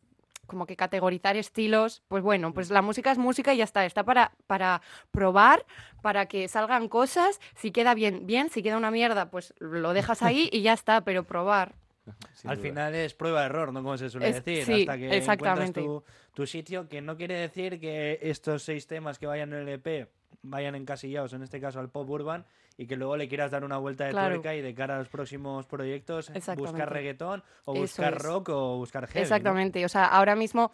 como 0.49 0.65
que 0.65 0.75
categorizar 0.75 1.37
estilos, 1.37 2.03
pues 2.09 2.21
bueno, 2.21 2.53
pues 2.53 2.69
la 2.69 2.81
música 2.81 3.11
es 3.11 3.17
música 3.17 3.53
y 3.53 3.57
ya 3.57 3.63
está, 3.63 3.85
está 3.85 4.03
para, 4.03 4.33
para 4.47 4.81
probar, 5.11 5.65
para 6.01 6.25
que 6.25 6.49
salgan 6.49 6.89
cosas, 6.89 7.39
si 7.55 7.71
queda 7.71 7.93
bien, 7.93 8.27
bien, 8.27 8.49
si 8.49 8.61
queda 8.61 8.75
una 8.75 8.91
mierda, 8.91 9.29
pues 9.31 9.53
lo 9.59 9.93
dejas 9.93 10.21
ahí 10.21 10.49
y 10.51 10.61
ya 10.61 10.73
está, 10.73 11.01
pero 11.01 11.23
probar. 11.23 11.73
Sin 12.33 12.49
Al 12.49 12.57
duda. 12.57 12.67
final 12.69 12.95
es 12.95 13.13
prueba 13.13 13.41
de 13.41 13.45
error, 13.45 13.71
¿no? 13.71 13.81
Como 13.83 13.97
se 13.97 14.09
suele 14.09 14.29
Es- 14.29 14.43
decir. 14.43 14.65
sí, 14.65 14.81
hasta 14.81 14.97
que 14.97 15.15
exactamente. 15.15 15.79
encuentras 15.81 16.03
tu, 16.33 16.33
tu 16.33 16.47
sitio, 16.47 16.89
que 16.89 17.01
no 17.01 17.15
quiere 17.15 17.35
decir 17.35 17.79
que 17.79 18.19
estos 18.23 18.63
seis 18.63 18.87
temas 18.87 19.19
que 19.19 19.27
vayan 19.27 19.53
en 19.53 19.59
el 19.67 19.69
EP 19.69 20.09
vayan 20.41 20.75
encasillados, 20.75 21.33
en 21.33 21.43
este 21.43 21.59
caso 21.59 21.79
al 21.79 21.89
pop 21.89 22.09
urban, 22.09 22.45
y 22.77 22.87
que 22.87 22.95
luego 22.95 23.17
le 23.17 23.27
quieras 23.27 23.51
dar 23.51 23.63
una 23.65 23.77
vuelta 23.77 24.05
de 24.05 24.11
Claro. 24.11 24.35
tuerca 24.35 24.55
y 24.55 24.61
de 24.61 24.73
cara 24.73 24.95
a 24.95 24.99
los 24.99 25.09
próximos 25.09 25.65
proyectos 25.65 26.31
buscar 26.55 26.91
reggaetón 26.93 27.43
o 27.65 27.73
Eso 27.73 27.81
buscar 27.81 28.13
es. 28.13 28.21
rock 28.21 28.49
o 28.49 28.77
buscar 28.77 29.05
heavy. 29.07 29.19
¿no? 29.19 29.23
Exactamente, 29.23 29.83
o 29.85 29.89
sea, 29.89 30.05
ahora 30.05 30.35
mismo 30.35 30.71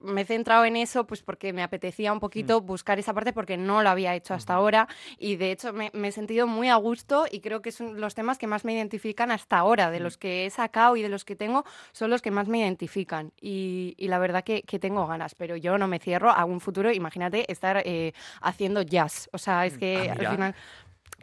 me 0.00 0.22
he 0.22 0.24
centrado 0.24 0.64
en 0.64 0.76
eso 0.76 1.06
pues 1.06 1.22
porque 1.22 1.52
me 1.52 1.62
apetecía 1.62 2.12
un 2.12 2.18
Mm. 2.18 2.20
poquito 2.20 2.60
buscar 2.60 2.98
esa 2.98 3.12
parte 3.14 3.32
porque 3.32 3.56
no 3.56 3.82
lo 3.82 3.88
había 3.90 4.14
hecho 4.14 4.34
hasta 4.34 4.54
ahora. 4.54 4.88
Y 5.18 5.36
de 5.36 5.52
hecho 5.52 5.72
me, 5.72 5.90
me 5.94 6.08
he 6.08 6.12
sentido 6.12 6.46
muy 6.46 6.68
a 6.68 6.76
gusto 6.76 7.26
y 7.30 7.40
creo 7.40 7.62
que 7.62 7.72
son 7.72 8.00
los 8.00 8.14
temas 8.14 8.38
que 8.38 8.46
más 8.46 8.64
me 8.64 8.72
identifican 8.74 9.30
hasta 9.30 9.58
ahora, 9.58 9.90
de 9.90 10.00
Mm. 10.00 10.02
los 10.02 10.16
que 10.18 10.46
he 10.46 10.50
sacado 10.50 10.96
y 10.96 11.02
de 11.02 11.08
los 11.08 11.24
que 11.24 11.36
tengo, 11.36 11.64
son 11.92 12.10
los 12.10 12.22
que 12.22 12.30
más 12.30 12.48
me 12.48 12.58
identifican. 12.60 13.32
Y, 13.40 13.94
y 13.98 14.08
la 14.08 14.18
verdad 14.18 14.42
que, 14.44 14.62
que 14.62 14.78
tengo 14.78 15.06
ganas, 15.06 15.34
pero 15.34 15.56
yo 15.56 15.76
no 15.78 15.86
me 15.88 15.98
cierro 15.98 16.30
a 16.30 16.44
un 16.44 16.60
futuro, 16.60 16.90
imagínate, 16.92 17.50
estar 17.50 17.82
eh, 17.84 18.12
haciendo 18.40 18.82
jazz, 18.82 19.28
o 19.32 19.38
sea, 19.38 19.66
es 19.66 19.76
que 19.78 20.08
Ah, 20.10 20.12
al 20.18 20.26
final... 20.28 20.54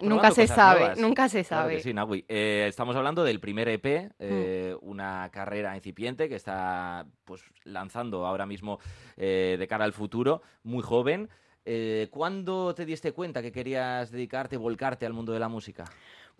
Nunca 0.02 0.32
se 0.32 0.48
sabe, 0.48 0.80
nuevas. 0.80 1.00
nunca 1.00 1.30
se 1.30 1.44
sabe. 1.44 1.82
Eh, 2.28 2.66
estamos 2.68 2.96
hablando 2.96 3.24
del 3.24 3.40
primer 3.40 3.68
EP, 3.70 3.86
Mm. 3.86 4.14
eh, 4.20 4.76
una 4.82 5.30
carrera 5.32 5.76
incipiente 5.76 6.28
que 6.30 6.36
está 6.36 7.06
pues 7.26 7.42
lanzando 7.64 8.26
ahora 8.26 8.46
mismo 8.46 8.80
eh, 9.18 9.56
de 9.60 9.68
cara 9.68 9.86
al 9.86 9.94
futuro, 9.94 10.42
muy 10.64 10.84
joven. 10.84 11.30
¿Cuándo 12.12 12.74
te 12.74 12.86
diste 12.86 13.12
cuenta 13.12 13.42
que 13.42 13.52
querías 13.52 14.10
dedicarte, 14.10 14.56
volcarte 14.56 15.06
al 15.06 15.12
mundo 15.12 15.34
de 15.34 15.40
la 15.40 15.50
música? 15.50 15.84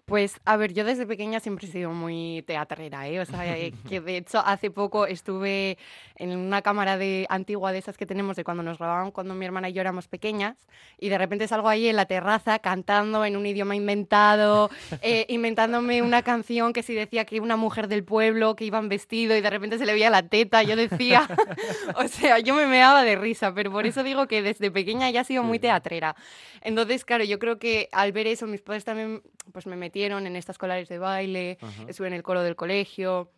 Pues, 0.08 0.40
a 0.46 0.56
ver, 0.56 0.74
yo 0.74 0.86
desde 0.86 1.06
pequeña 1.06 1.42
siempre 1.42 1.68
he 1.68 1.70
sido 1.70 1.92
muy 1.92 2.42
teatrera, 2.48 3.10
¿eh? 3.10 3.20
O 3.20 3.26
sea, 3.26 3.58
eh, 3.58 3.74
que 3.90 4.00
de 4.00 4.16
hecho 4.16 4.40
hace 4.40 4.72
poco 4.72 5.06
estuve 5.06 5.78
en 6.16 6.32
una 6.32 6.62
cámara 6.62 6.98
de 6.98 7.26
antigua 7.28 7.74
de 7.74 7.80
esas 7.80 7.98
que 7.98 8.06
tenemos 8.06 8.38
de 8.38 8.46
cuando 8.46 8.64
nos 8.64 8.78
grababan 8.78 9.12
cuando 9.12 9.36
mi 9.36 9.46
hermana 9.46 9.68
y 9.68 9.74
yo 9.74 9.82
éramos 9.82 10.08
pequeñas 10.08 10.66
y 10.98 11.10
de 11.10 11.18
repente 11.18 11.46
salgo 11.50 11.68
ahí 11.68 11.90
en 11.90 11.98
la 11.98 12.06
terraza 12.06 12.60
cantando 12.60 13.26
en 13.26 13.36
un 13.36 13.46
idioma 13.46 13.76
inventado, 13.76 14.70
eh, 15.02 15.26
inventándome 15.28 16.02
una 16.02 16.22
canción 16.22 16.72
que 16.72 16.84
si 16.84 16.94
decía 16.94 17.26
que 17.26 17.42
una 17.42 17.58
mujer 17.58 17.90
del 17.90 18.06
pueblo 18.06 18.56
que 18.56 18.64
iba 18.64 18.80
en 18.80 18.88
vestido 18.88 19.36
y 19.36 19.42
de 19.42 19.50
repente 19.50 19.78
se 19.78 19.86
le 19.86 19.92
veía 19.92 20.10
la 20.10 20.24
teta, 20.24 20.64
yo 20.64 20.78
decía, 20.78 21.28
o 21.98 22.08
sea, 22.08 22.40
yo 22.40 22.56
me 22.56 22.66
meaba 22.66 23.04
de 23.04 23.18
risa, 23.18 23.54
pero 23.54 23.74
por 23.74 23.86
eso 23.86 24.04
digo 24.04 24.26
que 24.26 24.42
desde 24.42 24.72
pequeña 24.72 25.10
ya 25.10 25.22
he 25.22 25.26
sido 25.26 25.44
muy 25.44 25.60
teatrera. 25.60 26.16
Entonces, 26.62 27.04
claro, 27.04 27.26
yo 27.26 27.40
creo 27.40 27.60
que 27.60 27.90
al 27.92 28.14
ver 28.14 28.28
eso, 28.28 28.48
mis 28.48 28.62
padres 28.62 28.86
también 28.86 29.22
pues 29.52 29.66
me 29.66 29.76
en 30.28 30.36
estas 30.36 30.54
escolares 30.56 30.88
de 30.90 30.98
baile, 31.00 31.58
Ajá. 31.62 31.84
estuve 31.88 32.08
en 32.08 32.14
el 32.14 32.24
coro 32.24 32.44
del 32.44 32.56
colegio. 32.56 33.32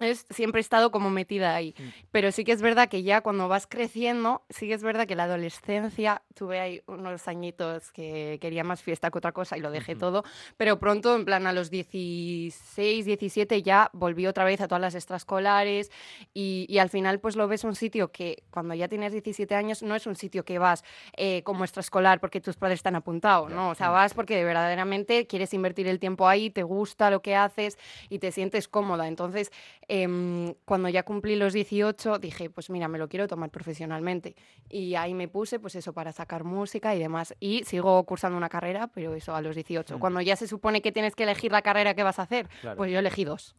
Es, 0.00 0.26
siempre 0.30 0.60
he 0.60 0.62
estado 0.62 0.90
como 0.90 1.10
metida 1.10 1.54
ahí. 1.54 1.74
Mm. 1.78 1.82
Pero 2.10 2.32
sí 2.32 2.44
que 2.44 2.52
es 2.52 2.62
verdad 2.62 2.88
que 2.88 3.02
ya 3.02 3.20
cuando 3.20 3.48
vas 3.48 3.66
creciendo, 3.66 4.42
sí 4.50 4.68
que 4.68 4.74
es 4.74 4.82
verdad 4.82 5.06
que 5.06 5.16
la 5.16 5.24
adolescencia, 5.24 6.22
tuve 6.34 6.60
ahí 6.60 6.82
unos 6.86 7.28
añitos 7.28 7.92
que 7.92 8.38
quería 8.40 8.64
más 8.64 8.82
fiesta 8.82 9.10
que 9.10 9.18
otra 9.18 9.32
cosa 9.32 9.56
y 9.56 9.60
lo 9.60 9.70
dejé 9.70 9.96
todo, 9.96 10.24
pero 10.56 10.78
pronto, 10.78 11.14
en 11.14 11.24
plan 11.24 11.46
a 11.46 11.52
los 11.52 11.70
16, 11.70 13.04
17 13.04 13.62
ya 13.62 13.90
volví 13.92 14.26
otra 14.26 14.44
vez 14.44 14.60
a 14.60 14.68
todas 14.68 14.80
las 14.80 14.94
extraescolares 14.94 15.90
y, 16.34 16.66
y 16.68 16.78
al 16.78 16.90
final 16.90 17.20
pues 17.20 17.36
lo 17.36 17.48
ves 17.48 17.64
un 17.64 17.74
sitio 17.74 18.12
que 18.12 18.44
cuando 18.50 18.74
ya 18.74 18.88
tienes 18.88 19.12
17 19.12 19.54
años 19.54 19.82
no 19.82 19.94
es 19.94 20.06
un 20.06 20.16
sitio 20.16 20.44
que 20.44 20.58
vas 20.58 20.84
eh, 21.16 21.42
como 21.42 21.64
extraescolar 21.64 22.20
porque 22.20 22.40
tus 22.40 22.56
padres 22.56 22.78
están 22.78 22.96
apuntados, 22.96 23.50
¿no? 23.50 23.70
O 23.70 23.74
sea, 23.74 23.90
vas 23.90 24.14
porque 24.14 24.44
verdaderamente 24.44 25.26
quieres 25.26 25.54
invertir 25.54 25.88
el 25.88 25.98
tiempo 25.98 26.28
ahí, 26.28 26.50
te 26.50 26.62
gusta 26.62 27.10
lo 27.10 27.22
que 27.22 27.34
haces 27.34 27.78
y 28.08 28.18
te 28.18 28.32
sientes 28.32 28.68
cómoda. 28.68 29.08
Entonces, 29.08 29.52
em, 29.88 30.54
cuando 30.64 30.88
ya 30.88 31.02
cumplí 31.04 31.36
los 31.36 31.52
18, 31.52 32.18
dije, 32.18 32.50
pues 32.50 32.70
mira, 32.70 32.88
me 32.88 32.98
lo 32.98 33.08
quiero 33.08 33.28
tomar 33.28 33.50
profesionalmente. 33.50 34.34
Y 34.68 34.94
ahí 34.96 35.14
me 35.14 35.28
puse, 35.28 35.58
pues 35.60 35.74
eso, 35.76 35.92
para 35.92 36.12
sacar 36.12 36.44
música 36.44 36.94
y 36.94 36.98
demás. 36.98 37.34
Y 37.40 37.64
sigo 37.64 38.02
cursando 38.04 38.36
una 38.36 38.48
carrera, 38.48 38.88
pero 38.88 39.14
eso 39.14 39.34
a 39.34 39.40
los 39.42 39.54
18. 39.54 39.96
Mm. 39.96 40.00
Cuando 40.00 40.20
ya 40.20 40.36
se 40.36 40.46
supone 40.48 40.82
que 40.82 40.92
tienes 40.92 41.14
que 41.14 41.22
elegir 41.22 41.52
la 41.52 41.62
carrera 41.62 41.94
que 41.94 42.02
vas 42.02 42.18
a 42.18 42.22
hacer, 42.22 42.48
Claro. 42.60 42.76
pues 42.76 42.90
yo 42.90 42.98
elegí 42.98 43.24
dos. 43.24 43.54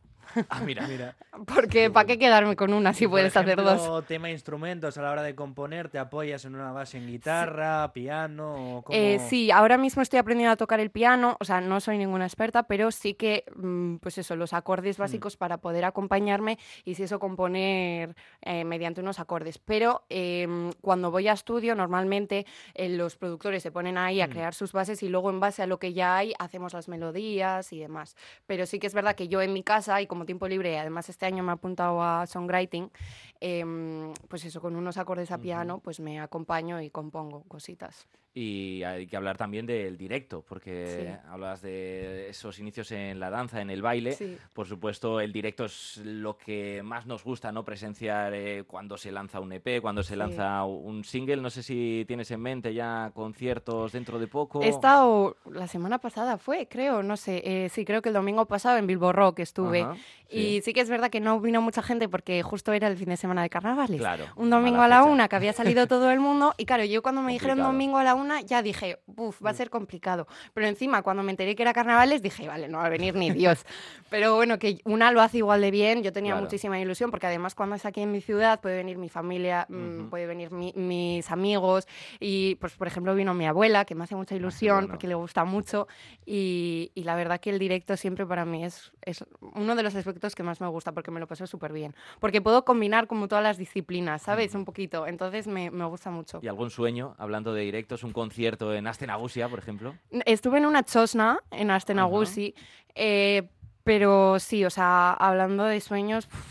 Ah, 0.50 0.62
mira. 0.62 0.88
Mira. 0.88 1.16
Porque 1.54 1.90
¿para 1.90 2.08
qué 2.08 2.18
quedarme 2.18 2.56
con 2.56 2.74
una 2.74 2.94
si 2.94 3.08
puedes 3.08 3.36
hacer 3.36 3.58
dos? 3.62 3.74
ejemplo, 3.76 4.02
tema 4.04 4.30
instrumentos, 4.30 4.98
a 4.98 5.02
la 5.02 5.12
hora 5.12 5.22
de 5.24 5.36
componer, 5.36 5.90
¿te 5.90 6.00
apoyas 6.00 6.46
en 6.46 6.56
una 6.56 6.72
base 6.72 6.98
en 6.98 7.08
guitarra, 7.08 7.92
piano? 7.94 8.78
O 8.78 8.82
cómo... 8.84 8.98
Eh, 8.98 9.20
sí, 9.30 9.52
ahora 9.52 9.78
mismo 9.78 10.02
estoy 10.02 10.20
aprendiendo 10.20 10.54
a 10.54 10.56
tocar 10.56 10.80
el 10.80 10.90
piano, 10.90 11.38
o 11.40 11.46
sea, 11.46 11.62
no 11.62 11.80
soy 11.80 11.98
ninguna 11.98 12.26
experta, 12.26 12.64
pero 12.64 12.92
sí 12.92 13.14
que, 13.14 13.44
mm, 13.56 13.98
pues 13.98 14.18
eso, 14.18 14.36
los 14.36 14.54
acordes 14.54 14.98
básicos 14.98 15.38
para 15.38 15.58
poder 15.58 15.86
acompañarme 15.86 16.58
y 16.86 16.96
si 16.96 17.04
eso 17.04 17.20
componer 17.20 18.16
eh, 18.42 18.64
mediante 18.64 19.02
unos 19.02 19.20
acordes. 19.20 19.58
Pero 19.58 20.04
em, 20.10 20.72
cuando 20.82 21.12
voy 21.12 21.28
a 21.28 21.34
estudio, 21.34 21.76
normalmente 21.76 22.46
eh, 22.74 22.90
los 22.90 23.16
productores 23.18 23.62
se 23.64 23.72
ponen 23.72 23.98
ahí 23.98 24.22
a 24.22 24.28
Mm. 24.28 24.32
crear 24.32 24.54
sus 24.54 24.72
bases 24.74 25.04
y 25.04 25.10
luego 25.10 25.30
en 25.30 25.40
base 25.40 25.62
a 25.64 25.68
lo 25.68 25.80
que 25.80 25.94
ya 25.94 26.18
hay 26.18 26.34
hacemos 26.40 26.74
las 26.74 26.88
melodías 26.88 27.72
y 27.74 27.80
demás. 27.80 28.16
Pero 28.46 28.66
sí 28.66 28.80
que 28.80 28.88
es 28.88 28.94
verdad 28.94 29.16
que 29.16 29.28
yo 29.28 29.42
en 29.42 29.54
mi 29.54 29.64
casa 29.64 30.02
y 30.02 30.08
como 30.08 30.17
tiempo 30.26 30.48
libre, 30.48 30.80
además 30.80 31.10
este 31.10 31.26
año 31.26 31.44
me 31.44 31.52
he 31.52 31.54
apuntado 31.54 32.02
a 32.02 32.26
songwriting, 32.28 32.92
em, 33.42 34.14
pues 34.28 34.44
eso, 34.46 34.62
con 34.62 34.76
unos 34.76 34.98
acordes 34.98 35.32
a 35.32 35.38
piano, 35.38 35.80
pues 35.80 36.00
me 36.00 36.20
acompaño 36.20 36.82
y 36.82 36.90
compongo 36.90 37.44
cositas. 37.48 38.08
Y 38.34 38.84
hay 38.84 39.08
que 39.08 39.18
hablar 39.18 39.36
también 39.36 39.66
del 39.66 39.98
directo, 39.98 40.46
porque 40.48 40.86
Sí. 40.86 41.28
hablas 41.32 41.60
de 41.64 42.30
esos 42.30 42.60
inicios 42.60 42.92
en 42.92 43.20
la 43.20 43.32
danza, 43.32 43.62
en 43.62 43.72
el 43.72 43.82
baile. 43.82 44.12
Sí. 44.12 44.38
Por 44.54 44.68
supuesto, 44.68 45.20
el 45.20 45.34
directo 45.34 45.66
es 45.66 45.98
lo 46.06 46.38
que 46.38 46.84
más 46.84 47.08
nos 47.08 47.24
gusta, 47.24 47.52
¿no? 47.52 47.66
Presenciar 47.66 48.36
eh, 48.36 48.64
cuando 48.68 48.96
se 48.96 49.12
lanza 49.12 49.40
un 49.40 49.54
EP, 49.54 49.82
cuando 49.82 50.04
se 50.04 50.14
Sí. 50.14 50.20
lanza 50.20 50.64
un 50.66 51.04
single. 51.04 51.38
No 51.38 51.50
sé 51.50 51.64
si 51.64 52.06
tienes 52.08 52.30
en 52.30 52.42
mente 52.42 52.76
ya 52.76 53.12
conciertos 53.16 53.94
dentro 53.94 54.20
de 54.20 54.28
poco. 54.28 54.62
He 54.62 54.68
estado 54.70 55.36
la 55.52 55.68
semana 55.68 55.98
pasada, 55.98 56.38
fue, 56.38 56.68
creo, 56.68 57.02
no 57.02 57.18
sé, 57.18 57.42
eh, 57.44 57.70
sí, 57.70 57.86
creo 57.86 58.04
que 58.04 58.10
el 58.10 58.14
domingo 58.16 58.46
pasado 58.46 58.78
en 58.78 58.86
Bilbo 58.86 59.14
Rock 59.14 59.40
estuve. 59.40 59.82
Ajá, 59.82 59.96
Y 60.30 60.62
sí 60.62 60.74
que 60.74 60.82
es 60.82 60.90
verdad 60.90 61.10
que 61.10 61.22
no 61.22 61.40
vino 61.40 61.62
mucha 61.62 61.82
gente 61.82 62.10
porque 62.10 62.44
justo 62.44 62.74
era 62.74 62.88
el 62.90 62.98
fin 62.98 63.08
de 63.08 63.16
semana 63.18 63.27
de 63.36 63.50
carnavales. 63.50 64.00
Claro. 64.00 64.26
Un 64.36 64.50
domingo 64.50 64.82
a 64.82 64.88
la 64.88 65.00
fecha. 65.00 65.10
una 65.12 65.28
que 65.28 65.36
había 65.36 65.54
salido 65.54 65.88
todo 65.88 66.12
el 66.12 66.20
mundo 66.20 66.54
y 66.58 66.66
claro, 66.66 66.84
yo 66.86 67.02
cuando 67.02 67.22
me 67.22 67.34
dijeron 67.34 67.58
Complicado. 67.58 67.72
domingo 67.74 67.98
a 67.98 68.04
la 68.04 68.16
una 68.16 68.42
ya 68.42 68.62
dije, 68.62 69.00
uff, 69.16 69.44
va 69.46 69.50
a 69.52 69.54
ser 69.54 69.70
complicado. 69.70 70.28
Pero 70.54 70.68
encima 70.68 71.02
cuando 71.02 71.24
me 71.24 71.32
enteré 71.32 71.56
que 71.56 71.64
era 71.64 71.74
carnavales 71.74 72.22
dije, 72.22 72.48
vale, 72.48 72.68
no 72.68 72.78
va 72.80 72.86
a 72.86 72.90
venir 72.90 73.16
ni 73.16 73.32
Dios. 73.32 73.66
Pero 74.10 74.36
bueno, 74.36 74.58
que 74.60 74.80
una 74.86 75.12
lo 75.12 75.22
hace 75.22 75.38
igual 75.40 75.62
de 75.62 75.72
bien, 75.72 76.04
yo 76.04 76.12
tenía 76.14 76.32
Claro. 76.34 76.46
muchísima 76.46 76.80
ilusión 76.80 77.12
porque 77.12 77.28
además 77.28 77.56
cuando 77.56 77.76
es 77.76 77.86
aquí 77.86 78.02
en 78.02 78.12
mi 78.12 78.22
ciudad 78.22 78.62
puede 78.62 78.78
venir 78.78 78.98
mi 78.98 79.10
familia, 79.10 79.66
mm, 79.70 80.00
Ujú. 80.00 80.10
puede 80.10 80.28
venir 80.28 80.52
mi- 80.52 80.74
mis 80.76 81.30
amigos 81.32 81.88
y 82.20 82.56
pues 82.56 82.74
por 82.76 82.88
ejemplo 82.88 83.14
vino 83.16 83.34
mi 83.34 83.46
abuela 83.48 83.86
que 83.86 83.96
me 83.96 84.04
hace 84.06 84.16
mucha 84.16 84.36
ilusión 84.36 84.76
bueno. 84.78 84.88
porque 84.90 85.08
le 85.08 85.16
gusta 85.16 85.44
mucho 85.44 85.88
y, 86.26 86.92
y 86.96 87.04
la 87.04 87.16
verdad 87.16 87.40
que 87.40 87.50
el 87.50 87.60
directo 87.60 87.98
siempre 87.98 88.26
para 88.26 88.46
mí 88.46 88.64
es, 88.64 88.92
es 89.02 89.26
uno 89.56 89.76
de 89.76 89.84
los 89.84 89.96
aspectos 89.96 90.36
que 90.36 90.44
más 90.44 90.62
me 90.62 90.68
gusta 90.68 90.92
porque 90.92 91.12
me 91.12 91.20
lo 91.20 91.28
paso 91.28 91.48
súper 91.48 91.74
bien. 91.74 91.96
Porque 92.20 92.42
puedo 92.42 92.64
combinar 92.66 93.08
como 93.08 93.17
todas 93.28 93.44
las 93.44 93.58
disciplinas, 93.58 94.22
¿sabes? 94.22 94.54
Un 94.54 94.66
poquito. 94.66 95.08
Entonces 95.08 95.48
me, 95.48 95.72
me 95.72 95.86
gusta 95.86 96.12
mucho. 96.12 96.40
¿Y 96.42 96.48
algún 96.48 96.70
sueño, 96.70 97.16
hablando 97.18 97.54
de 97.54 97.64
directos, 97.64 98.04
un 98.04 98.12
concierto 98.14 98.74
en 98.74 98.86
Astenagusia, 98.86 99.50
por 99.50 99.60
ejemplo? 99.60 99.96
Estuve 100.26 100.58
en 100.58 100.66
una 100.66 100.84
chosna 100.84 101.40
en 101.52 101.72
Astenagusi, 101.72 102.54
eh, 102.96 103.50
pero 103.84 104.40
sí, 104.40 104.66
o 104.66 104.70
sea, 104.70 105.14
hablando 105.14 105.64
de 105.64 105.80
sueños, 105.80 106.28
pf, 106.28 106.44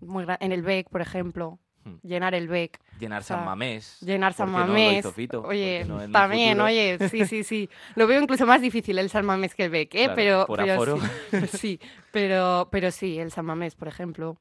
muy 0.00 0.26
en 0.40 0.52
el 0.52 0.62
BEC, 0.62 0.88
por 0.88 1.00
ejemplo, 1.02 1.58
Hmm. 1.88 2.06
llenar 2.06 2.34
el 2.34 2.48
BEC. 2.48 2.78
Llenar 2.98 3.20
O 3.20 3.24
sea, 3.24 3.36
San 3.36 3.44
Mamés. 3.44 4.00
Llenar 4.00 4.32
San 4.32 4.50
Mamés. 4.50 4.98
hizo 5.00 5.12
Fito, 5.12 5.42
¿por 5.42 5.50
oye, 5.50 5.84
no 5.86 6.10
también, 6.10 6.60
oye, 6.60 6.98
sí, 7.08 7.26
sí, 7.26 7.44
sí. 7.44 7.70
Lo 7.94 8.06
veo 8.06 8.20
incluso 8.20 8.44
más 8.46 8.60
difícil 8.60 8.98
el 8.98 9.08
San 9.08 9.24
Mamés 9.24 9.54
que 9.54 9.64
el 9.64 9.70
BEC, 9.70 9.94
¿eh? 9.94 9.98
Claro, 10.04 10.14
pero, 10.16 10.46
por 10.46 10.58
pero 10.58 10.72
aforo. 10.74 10.98
Sí, 11.30 11.46
sí, 11.58 11.80
pero, 12.10 12.68
pero 12.70 12.90
sí, 12.90 13.18
el 13.18 13.30
San 13.30 13.46
Mamés, 13.46 13.74
por 13.74 13.88
ejemplo. 13.88 14.36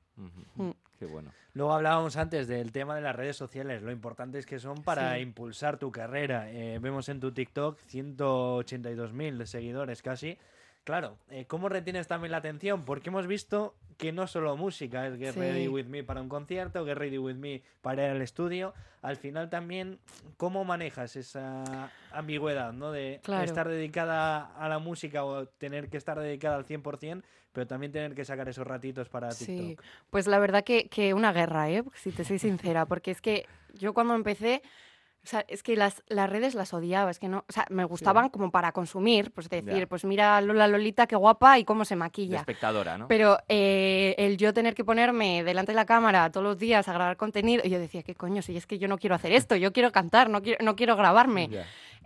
Mm. 0.55 0.71
Qué 0.99 1.05
bueno. 1.05 1.31
Luego 1.53 1.73
hablábamos 1.73 2.17
antes 2.17 2.47
del 2.47 2.71
tema 2.71 2.95
de 2.95 3.01
las 3.01 3.15
redes 3.15 3.35
sociales, 3.35 3.81
lo 3.83 3.91
importantes 3.91 4.45
que 4.45 4.59
son 4.59 4.83
para 4.83 5.15
Sí. 5.15 5.21
impulsar 5.21 5.77
tu 5.77 5.91
carrera. 5.91 6.49
Eh, 6.51 6.79
vemos 6.81 7.07
en 7.09 7.19
tu 7.19 7.31
TikTok 7.31 7.79
182.000 7.87 9.45
seguidores 9.45 10.01
casi. 10.01 10.37
Claro, 10.87 11.17
eh, 11.29 11.43
¿cómo 11.49 11.67
retienes 11.67 12.07
también 12.07 12.31
la 12.31 12.37
atención? 12.37 12.85
Porque 12.85 13.09
hemos 13.09 13.27
visto 13.27 13.75
que 13.97 14.13
no 14.13 14.25
solo 14.25 14.55
música 14.55 15.05
es 15.05 15.17
Get 15.17 15.33
Sí. 15.33 15.39
Ready 15.41 15.67
With 15.67 15.87
Me 15.87 16.01
para 16.05 16.21
un 16.21 16.29
concierto, 16.29 16.85
Get 16.85 16.95
Ready 16.97 17.17
With 17.17 17.35
Me 17.35 17.61
para 17.81 18.05
ir 18.05 18.11
al 18.11 18.21
estudio. 18.21 18.73
Al 19.01 19.17
final 19.17 19.49
también, 19.49 19.99
¿cómo 20.37 20.63
manejas 20.63 21.17
esa 21.17 21.91
ambigüedad, 22.13 22.71
¿no? 22.71 22.93
De 22.93 23.19
Claro. 23.21 23.43
estar 23.43 23.67
dedicada 23.67 24.45
a 24.57 24.69
la 24.69 24.79
música 24.79 25.25
o 25.25 25.45
tener 25.45 25.89
que 25.89 25.97
estar 25.97 26.17
dedicada 26.17 26.55
al 26.55 26.63
100%, 26.63 27.21
pero 27.51 27.67
también 27.67 27.91
tener 27.91 28.15
que 28.15 28.23
sacar 28.23 28.47
esos 28.47 28.65
ratitos 28.65 29.09
para 29.09 29.31
Sí, 29.31 29.57
TikTok. 29.75 29.83
pues 30.09 30.25
la 30.25 30.39
verdad 30.39 30.63
que, 30.63 30.87
que 30.87 31.13
una 31.13 31.33
guerra, 31.33 31.69
¿eh? 31.69 31.83
Si 31.95 32.13
te 32.13 32.23
soy 32.23 32.39
sincera, 32.39 32.85
porque 32.85 33.11
es 33.11 33.19
que 33.19 33.45
yo 33.73 33.93
cuando 33.93 34.15
empecé, 34.15 34.61
o 35.23 35.27
sea, 35.29 35.43
es 35.49 35.61
que 35.61 35.75
las, 35.75 36.03
las 36.07 36.29
redes 36.29 36.55
las 36.55 36.73
odiaba, 36.73 37.11
es 37.11 37.19
que 37.19 37.27
no, 37.27 37.43
o 37.49 37.51
sea, 37.51 37.65
me 37.69 37.83
gustaban 37.83 38.29
como 38.29 38.49
para 38.49 38.71
consumir, 38.71 39.31
pues 39.31 39.49
decir, 39.49 39.73
Ya. 39.79 39.87
pues 39.87 40.05
mira 40.05 40.39
Lola 40.39 40.67
Lolita, 40.67 41.05
qué 41.05 41.15
guapa 41.17 41.59
y 41.59 41.65
cómo 41.65 41.83
se 41.83 41.95
De 41.95 41.99
maquilla. 41.99 42.37
espectadora, 42.39 42.97
¿no? 42.97 43.07
Pero 43.09 43.37
eh, 43.49 44.15
el 44.17 44.37
yo 44.37 44.53
tener 44.53 44.73
que 44.73 44.85
ponerme 44.85 45.43
delante 45.43 45.73
de 45.73 45.75
la 45.75 45.85
cámara 45.85 46.31
todos 46.31 46.45
los 46.45 46.57
días 46.57 46.87
a 46.87 46.93
grabar 46.93 47.17
contenido, 47.17 47.61
y 47.65 47.69
yo 47.69 47.77
decía, 47.79 48.03
¿qué 48.03 48.15
coño? 48.15 48.41
Si 48.41 48.55
es 48.55 48.65
que 48.65 48.79
yo 48.79 48.87
no 48.87 48.97
quiero 48.97 49.15
hacer 49.15 49.31
esto, 49.33 49.55
yo 49.57 49.73
quiero 49.73 49.91
cantar, 49.91 50.29
no 50.29 50.41
quiero, 50.41 50.63
no 50.63 50.75
quiero 50.75 50.95
grabarme. 50.95 51.49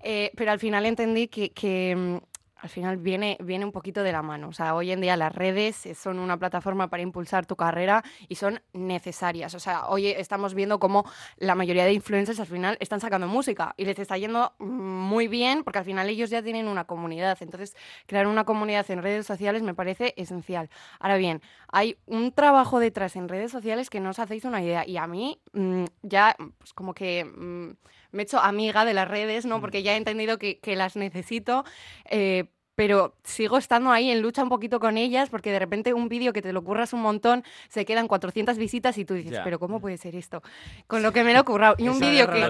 Eh, 0.04 0.32
pero 0.36 0.52
al 0.52 0.58
final 0.60 0.88
entendí 0.88 1.28
que, 1.28 1.52
que, 1.52 1.96
mm, 1.96 2.18
al 2.62 2.70
final 2.70 2.98
viene, 2.98 3.38
viene 3.42 3.66
un 3.66 3.72
poquito 3.72 4.04
de 4.04 4.12
la 4.12 4.22
mano. 4.22 4.50
O 4.50 4.54
sea, 4.54 4.76
hoy 4.76 4.92
en 4.92 5.02
día 5.02 5.18
las 5.18 5.34
redes 5.34 5.88
son 5.96 6.20
una 6.20 6.38
plataforma 6.38 6.90
para 6.90 7.02
impulsar 7.02 7.46
tu 7.46 7.56
carrera 7.56 8.04
y 8.28 8.36
son 8.36 8.62
necesarias. 8.74 9.56
O 9.56 9.60
sea, 9.60 9.88
hoy 9.88 10.08
estamos 10.08 10.54
viendo 10.54 10.80
cómo 10.80 11.04
la 11.38 11.56
mayoría 11.56 11.86
de 11.86 11.94
influencers 11.94 12.40
al 12.40 12.46
final 12.46 12.78
están 12.80 13.00
sacando 13.00 13.28
música 13.28 13.74
y 13.78 13.86
les 13.86 13.98
está 13.98 14.18
yendo 14.18 14.54
muy 14.60 15.28
bien 15.28 15.64
porque 15.64 15.80
al 15.80 15.86
final 15.86 16.08
ellos 16.10 16.30
ya 16.30 16.44
tienen 16.44 16.68
una 16.68 16.86
comunidad. 16.86 17.38
Entonces, 17.42 17.76
crear 18.06 18.28
una 18.28 18.44
comunidad 18.44 18.90
en 18.92 19.02
redes 19.02 19.26
sociales 19.26 19.64
me 19.64 19.74
parece 19.74 20.14
esencial. 20.18 20.70
Ahora 21.00 21.18
bien, 21.18 21.42
hay 21.72 21.98
un 22.06 22.32
trabajo 22.32 22.80
detrás 22.80 23.16
en 23.16 23.28
redes 23.28 23.52
sociales 23.52 23.90
que 23.90 24.00
no 24.00 24.12
os 24.12 24.20
hacéis 24.20 24.46
una 24.46 24.62
idea. 24.62 24.88
Y 24.88 24.98
a 24.98 25.08
mí 25.08 25.42
mm, 25.54 25.86
ya, 26.04 26.36
pues 26.60 26.74
como 26.74 26.94
que 26.94 27.26
mm, 27.26 27.72
me 28.12 28.24
he 28.24 28.26
hecho 28.26 28.40
amiga 28.40 28.86
de 28.86 28.94
las 28.94 29.08
redes, 29.08 29.46
¿no? 29.46 29.62
Porque 29.62 29.84
ya 29.84 29.94
he 29.94 29.98
entendido 29.98 30.38
que, 30.38 30.60
que 30.60 30.76
las 30.76 30.96
necesito. 30.96 31.64
eh, 32.06 32.46
pero 32.76 33.14
sigo 33.24 33.58
estando 33.58 33.92
ahí 33.92 34.10
en 34.12 34.22
lucha 34.22 34.44
un 34.44 34.50
poquito 34.50 34.80
con 34.80 34.98
ellas 34.98 35.30
porque 35.30 35.52
de 35.52 35.60
repente 35.60 35.94
un 35.94 36.10
vídeo 36.10 36.34
que 36.34 36.42
te 36.42 36.54
lo 36.54 36.64
curras 36.64 36.94
un 36.94 37.02
montón 37.02 37.44
se 37.70 37.86
quedan 37.86 38.08
400 38.08 38.58
visitas 38.58 38.98
y 38.98 39.06
tú 39.06 39.14
dices, 39.14 39.34
Ya. 39.34 39.44
pero 39.44 39.60
¿cómo 39.60 39.80
puede 39.80 39.98
ser 39.98 40.16
esto? 40.16 40.42
Con 40.88 41.04
lo 41.04 41.12
que 41.12 41.24
me 41.24 41.34
lo 41.34 41.42
he 41.42 41.44
currado. 41.44 41.76
Y 41.78 41.88
un 41.90 42.00
vídeo 42.00 42.30
que... 42.30 42.50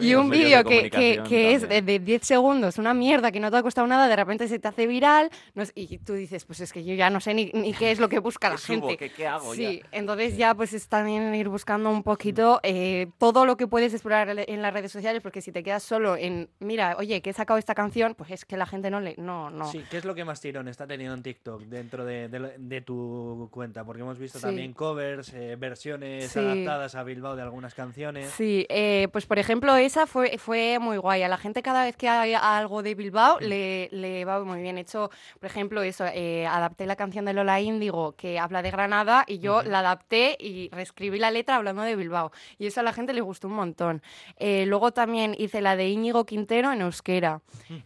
Y 0.00 0.14
un 0.14 0.30
vídeo 0.30 0.62
de 0.64 0.90
que, 0.90 1.22
que, 1.22 1.54
es 1.54 1.68
de, 1.68 1.82
de 1.82 1.98
10 1.98 2.22
segundos, 2.22 2.78
una 2.78 2.94
mierda 2.94 3.30
que 3.32 3.40
no 3.40 3.50
te 3.50 3.56
ha 3.56 3.62
costado 3.62 3.86
nada, 3.86 4.08
de 4.08 4.16
repente 4.16 4.48
se 4.48 4.58
te 4.58 4.68
hace 4.68 4.86
viral 4.86 5.30
no 5.54 5.62
es- 5.62 5.72
y 5.74 5.98
tú 5.98 6.14
dices, 6.14 6.44
pues 6.44 6.60
es 6.60 6.72
que 6.72 6.84
yo 6.84 6.94
ya 6.94 7.10
no 7.10 7.20
sé 7.20 7.34
ni, 7.34 7.50
ni 7.54 7.72
qué 7.72 7.90
es 7.90 7.98
lo 8.00 8.08
que 8.08 8.18
busca 8.18 8.48
la 8.50 8.56
gente. 8.58 8.96
¿Qué, 8.96 9.10
qué 9.10 9.26
hago 9.26 9.54
Sí, 9.54 9.80
ya? 9.82 9.88
entonces 9.98 10.36
ya 10.36 10.54
pues 10.54 10.72
es 10.72 10.88
también 10.88 11.34
ir 11.34 11.48
buscando 11.48 11.90
un 11.90 12.02
poquito 12.02 12.60
eh, 12.62 13.08
todo 13.18 13.46
lo 13.46 13.56
que 13.56 13.66
puedes 13.66 13.92
explorar 13.92 14.28
en 14.28 14.42
en 14.52 14.60
las 14.62 14.72
redes 14.74 14.90
sociales, 14.92 15.22
porque 15.22 15.40
si 15.40 15.52
te 15.52 15.62
quedas 15.62 15.82
solo 15.82 16.16
en, 16.16 16.48
mira, 16.58 16.96
oye, 16.98 17.20
que 17.22 17.30
he 17.30 17.32
sacado 17.32 17.58
esta 17.58 17.74
canción, 17.74 18.14
pues 18.14 18.30
es 18.30 18.44
que 18.44 18.56
la 18.56 18.66
gente 18.66 18.90
no 18.90 19.00
le, 19.00 19.14
no, 19.22 19.50
no. 19.50 19.66
Sí, 19.70 19.84
¿qué 19.90 19.96
es 19.98 20.04
lo 20.04 20.14
que 20.14 20.24
más 20.24 20.40
tirón 20.40 20.68
está 20.68 20.86
teniendo 20.86 21.14
en 21.14 21.22
TikTok 21.22 21.62
dentro 21.62 22.04
de, 22.04 22.28
de- 22.28 22.54
de 22.58 22.80
tu 22.80 23.48
cuenta? 23.50 23.84
Porque 23.84 24.02
hemos 24.02 24.18
visto 24.18 24.38
Sí. 24.38 24.44
también 24.44 24.72
covers, 24.72 25.32
eh, 25.32 25.56
versiones 25.56 26.30
Sí. 26.32 26.38
adaptadas 26.38 26.94
a 26.94 27.02
Bilbao 27.04 27.36
de 27.36 27.42
algunas 27.42 27.74
canciones. 27.74 28.30
Sí, 28.30 28.66
eh, 28.68 29.08
pues 29.12 29.26
por 29.26 29.38
ejemplo, 29.38 29.74
esa 29.76 30.06
fue, 30.06 30.36
fue 30.38 30.78
muy 30.80 30.96
guay. 30.96 31.22
A 31.22 31.28
la 31.28 31.38
gente 31.38 31.62
cada 31.62 31.84
vez 31.84 31.96
que 31.96 32.08
hay 32.08 32.34
algo 32.34 32.82
de 32.82 32.94
Bilbao 32.94 33.38
le, 33.40 33.88
le 33.92 34.24
va 34.24 34.42
muy 34.44 34.60
bien. 34.60 34.78
He 34.78 34.82
hecho, 34.82 35.10
por 35.40 35.46
ejemplo, 35.46 35.82
eso, 35.82 36.04
eh, 36.06 36.46
adapté 36.46 36.86
la 36.86 36.96
canción 36.96 37.24
de 37.24 37.32
Lola 37.32 37.60
Índigo 37.60 38.12
que 38.16 38.38
habla 38.38 38.62
de 38.62 38.70
Granada 38.70 39.24
y 39.26 39.38
yo 39.38 39.62
la 39.62 39.78
adapté 39.80 40.36
y 40.40 40.68
reescribí 40.70 41.18
la 41.18 41.30
letra 41.30 41.56
hablando 41.56 41.82
de 41.82 41.96
Bilbao. 41.96 42.32
Y 42.58 42.66
eso 42.66 42.80
a 42.80 42.82
la 42.82 42.92
gente 42.92 43.12
le 43.12 43.20
gustó 43.20 43.48
un 43.48 43.54
montón. 43.54 44.02
Eh, 44.36 44.64
luego 44.66 44.92
también 44.92 45.34
hice 45.38 45.60
la 45.60 45.76
de 45.76 45.88
Íñigo 45.88 46.24
Quintero 46.26 46.72
en 46.72 46.80
euskera. 46.80 47.40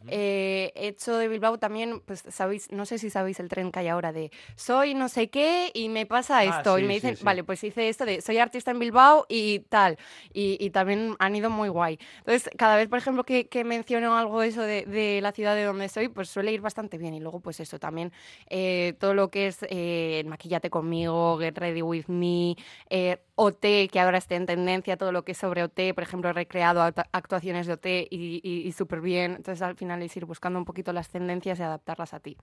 Eh, 0.09 0.73
he 0.75 0.89
hecho 0.89 1.16
de 1.19 1.29
Bilbao 1.29 1.59
también, 1.59 2.01
pues 2.01 2.25
sabéis, 2.29 2.71
no 2.73 2.87
sé 2.87 2.99
si 2.99 3.11
sabéis 3.11 3.41
el 3.41 3.49
tren 3.49 3.71
que 3.73 3.81
hay 3.81 3.89
ahora 3.89 4.13
de 4.13 4.31
soy 4.55 4.95
no 4.95 5.09
sé 5.09 5.29
qué 5.31 5.71
y 5.75 5.89
me 5.89 6.07
pasa 6.07 6.39
Ah, 6.41 6.45
esto. 6.45 6.79
y 6.79 6.83
sí, 6.83 6.87
me 6.87 6.95
sí, 6.95 7.01
dicen, 7.01 7.17
sí. 7.17 7.25
vale, 7.25 7.45
pues 7.45 7.63
hice 7.65 7.89
esto 7.89 8.05
de 8.05 8.21
soy 8.21 8.39
artista 8.39 8.71
en 8.71 8.79
Bilbao 8.79 9.27
y 9.29 9.61
tal. 9.69 9.99
Y, 10.33 10.57
y 10.61 10.71
también 10.71 11.15
han 11.19 11.35
ido 11.37 11.51
muy 11.51 11.69
guay. 11.69 11.99
Entonces, 12.19 12.51
cada 12.57 12.77
vez, 12.77 12.89
por 12.89 12.99
ejemplo, 12.99 13.25
que, 13.25 13.49
que 13.49 13.65
menciono 13.65 14.17
algo 14.17 14.43
eso 14.43 14.63
de, 14.63 14.85
de 14.87 15.21
la 15.21 15.33
ciudad 15.33 15.55
de 15.55 15.65
donde 15.65 15.89
soy, 15.89 16.09
pues 16.09 16.29
suele 16.29 16.53
ir 16.53 16.61
bastante 16.61 16.99
bien. 16.99 17.15
Y 17.15 17.21
luego, 17.21 17.41
pues 17.41 17.61
eso, 17.61 17.79
también 17.79 18.13
eh, 18.49 18.95
todo 18.99 19.15
lo 19.15 19.31
que 19.31 19.47
es 19.49 19.59
eh, 19.69 20.23
Maquillate 20.27 20.71
conmigo, 20.71 21.39
Get 21.39 21.59
Ready 21.59 21.83
With 21.83 22.07
Me, 22.09 22.57
eh, 22.91 23.19
OT, 23.39 23.89
que 23.93 24.01
ahora 24.01 24.19
está 24.19 24.35
en 24.35 24.47
tendencia, 24.47 24.97
todo 24.97 25.13
lo 25.13 25.23
que 25.25 25.33
es 25.33 25.39
sobre 25.39 25.63
OT, 25.63 25.93
por 25.95 26.03
ejemplo, 26.03 26.31
he 26.31 26.33
recreado 26.33 26.81
actua- 26.81 27.07
actuaciones 27.13 27.67
de 27.67 27.75
OT 27.75 28.09
y, 28.11 28.41
y- 28.43 28.67
y 28.67 28.73
súper 28.73 29.01
bien. 29.01 29.33
Entonces, 29.37 29.61
al 29.63 29.77
final 29.77 30.03
es 30.03 30.17
ir 30.17 30.25
buscando 30.25 30.59
un 30.59 30.65
poquito 30.65 30.93
las 30.93 31.06
tendencias 31.09 31.59
y 31.59 31.63
adaptarlas 31.63 32.15
a 32.15 32.21
ti. 32.21 32.37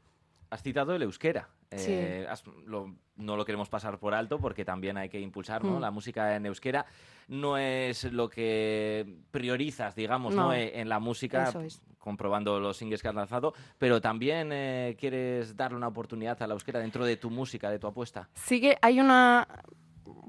Has 0.50 0.62
citado 0.62 0.93
el 0.96 1.01
euskera. 1.01 1.50
Eh, 1.72 2.27
lo- 2.67 2.96
no 3.15 3.36
lo 3.36 3.43
queremos 3.46 3.70
pasar 3.70 3.98
por 3.98 4.13
alto 4.13 4.38
porque 4.39 4.63
también 4.63 4.98
hay 4.98 5.10
que 5.10 5.20
impulsar 5.20 5.63
¿no? 5.63 5.77
Mm. 5.77 5.82
la 5.82 5.89
música 5.89 6.36
en 6.36 6.46
euskera. 6.46 6.86
No 7.27 7.58
es 7.58 8.03
lo 8.12 8.29
que 8.29 9.22
priorizas, 9.32 9.96
digamos, 9.96 10.36
¿no? 10.36 10.43
No. 10.50 10.53
Eh, 10.53 10.79
en 10.79 10.89
la 10.89 11.00
música, 11.00 11.50
es. 11.65 11.82
comprobando 11.98 12.60
los 12.60 12.77
singles 12.77 13.01
que 13.01 13.08
has 13.08 13.15
lanzado, 13.15 13.53
pero 13.79 14.00
también 14.01 14.50
eh, 14.51 14.96
quieres 15.00 15.55
darle 15.55 15.77
una 15.77 15.88
oportunidad 15.88 16.39
a 16.43 16.46
la 16.48 16.53
euskera 16.53 16.79
dentro 16.79 17.03
de 17.05 17.17
tu 17.17 17.32
música, 17.32 17.72
de 17.72 17.79
tu 17.79 17.88
apuesta. 17.88 18.29
Sí 18.36 18.62
que 18.62 18.77
hay 18.82 19.00
una 19.00 19.48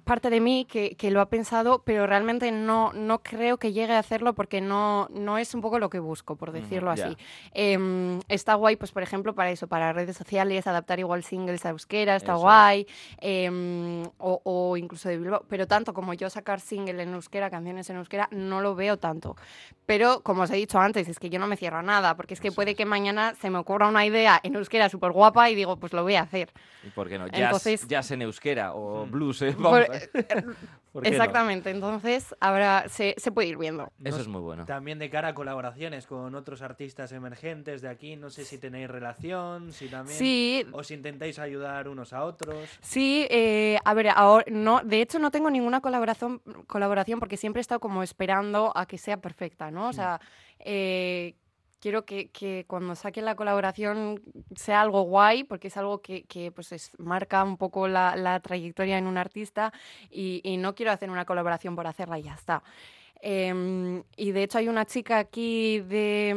parte 0.04 0.30
de 0.30 0.40
mí 0.40 0.66
que, 0.66 0.94
que 0.96 1.11
lo 1.11 1.20
ha 1.20 1.28
pensado, 1.28 1.82
pero 1.84 2.06
realmente 2.06 2.52
no, 2.52 2.92
no 2.92 3.23
creo 3.23 3.56
que 3.58 3.73
llegue 3.73 3.92
a 3.94 3.99
hacerlo 3.99 4.34
porque 4.34 4.61
no, 4.61 5.08
no 5.11 5.38
es 5.38 5.54
un 5.54 5.61
poco 5.61 5.78
lo 5.78 5.90
que 5.90 5.99
busco, 5.99 6.37
por 6.37 6.52
decirlo 6.52 6.90
así. 6.90 7.16
Em, 7.52 8.20
está 8.28 8.54
guay, 8.54 8.76
pues 8.76 8.92
por 8.92 9.02
ejemplo, 9.02 9.34
para 9.34 9.50
eso, 9.50 9.66
para 9.66 9.92
redes 9.92 10.16
sociales, 10.16 10.66
adaptar 10.66 10.99
igual 11.00 11.25
singles 11.25 11.64
a 11.66 11.70
euskera, 11.70 12.16
está 12.16 12.32
Eso 12.34 12.42
guay, 12.42 12.87
em, 13.20 14.02
o, 14.18 14.40
o 14.44 14.76
incluso 14.76 15.08
de 15.08 15.18
Bilbao, 15.18 15.44
pero 15.49 15.66
tanto 15.66 15.94
como 15.94 16.14
yo 16.14 16.28
sacar 16.30 16.61
single 16.61 17.02
en 17.02 17.14
euskera, 17.14 17.50
canciones 17.50 17.88
en 17.90 17.96
euskera, 17.96 18.28
no 18.30 18.61
lo 18.61 18.75
veo 18.75 18.99
tanto. 18.99 19.37
Pero 19.87 20.20
como 20.23 20.42
os 20.42 20.50
he 20.50 20.56
dicho 20.56 20.78
antes, 20.78 21.08
es 21.08 21.18
que 21.18 21.30
yo 21.30 21.38
no 21.38 21.46
me 21.46 21.56
cierro 21.56 21.78
a 21.78 21.82
nada, 21.82 22.16
porque 22.16 22.34
es 22.34 22.40
que 22.40 22.52
puede 22.52 22.75
que 22.75 22.84
mañana 22.84 23.34
se 23.34 23.50
me 23.50 23.58
ocurra 23.58 23.88
una 23.88 24.04
idea 24.06 24.40
en 24.42 24.54
euskera 24.56 24.88
súper 24.88 25.12
guapa 25.12 25.50
y 25.50 25.54
digo, 25.54 25.76
pues 25.76 25.92
lo 25.92 26.02
voy 26.02 26.14
a 26.16 26.23
hacer. 26.23 26.50
¿Y 26.82 26.90
por 26.90 27.08
qué 27.08 27.18
no? 27.18 27.26
Jazz, 27.28 27.40
Entonces- 27.40 27.88
jazz 27.88 28.11
en 28.11 28.23
euskera 28.23 28.75
o 28.75 29.06
blues, 29.06 29.42
¿eh? 29.42 29.54
Vamos, 29.58 29.87
¿por 29.87 29.93
qué 30.12 30.42
no? 30.44 31.02
Exactamente, 31.02 31.70
entonces 31.70 32.34
ahora 32.40 32.84
se, 32.88 33.14
se 33.18 33.32
puede 33.32 33.48
ir 33.48 33.58
viendo. 33.58 33.90
Eso 34.02 34.20
es 34.20 34.28
muy 34.28 34.40
bueno. 34.40 34.64
También 34.64 34.98
de 34.98 35.10
cara 35.10 35.28
a 35.28 35.34
colaboraciones 35.34 36.06
con 36.06 36.34
otros 36.34 36.62
artistas 36.62 37.10
emergentes 37.12 37.82
de 37.82 37.88
aquí, 37.88 38.16
no 38.16 38.30
sé 38.30 38.44
si 38.44 38.58
tenéis 38.58 38.88
relación, 38.88 39.72
si 39.72 39.88
también... 39.88 40.16
Sí, 40.16 40.64
O 40.72 40.84
si 40.84 40.94
intentáis 40.94 41.38
ayudar 41.38 41.88
unos 41.88 42.12
a 42.12 42.24
otros. 42.24 42.68
sí, 42.80 43.26
eh, 43.30 43.78
a 43.84 43.94
ver, 43.94 44.08
ahora 44.14 44.44
no, 44.50 44.80
de 44.84 45.02
hecho 45.02 45.18
no 45.18 45.30
tengo 45.30 45.50
ninguna 45.50 45.80
colaboración, 45.80 46.40
colaboración 46.66 47.18
porque 47.18 47.36
siempre 47.36 47.60
he 47.60 47.62
estado 47.62 47.80
como 47.80 48.02
esperando 48.02 48.72
a 48.76 48.86
que 48.86 48.98
sea 48.98 49.16
perfecta, 49.16 49.70
¿no? 49.70 49.88
O 49.88 49.92
sea, 49.92 50.20
eh, 50.60 51.34
quiero 51.84 52.06
que, 52.06 52.30
que 52.30 52.64
cuando 52.66 52.94
saque 52.94 53.20
la 53.20 53.34
colaboración 53.36 54.23
sea 54.56 54.80
algo 54.80 55.02
guay, 55.02 55.44
porque 55.44 55.68
es 55.68 55.76
algo 55.76 56.00
que, 56.00 56.25
que, 56.25 56.50
pues 56.50 56.73
es- 56.73 56.92
marca 56.99 57.44
un 57.44 57.58
poco 57.58 57.88
la, 57.88 58.16
la 58.16 58.40
trayectoria 58.40 58.97
en 58.97 59.06
un 59.06 59.18
artista 59.18 59.70
y, 60.10 60.40
y 60.42 60.56
no 60.56 60.75
quiero 60.75 60.92
hacer 60.92 61.10
una 61.10 61.26
colaboración 61.26 61.76
por 61.76 61.86
hacerla 61.86 62.18
y 62.18 62.23
ya 62.23 62.32
está. 62.34 62.62
Em, 63.20 64.02
y 64.16 64.32
de 64.32 64.42
hecho 64.42 64.58
hay 64.58 64.68
una 64.68 64.84
chica 64.84 65.18
aquí 65.18 65.80
de, 65.80 66.34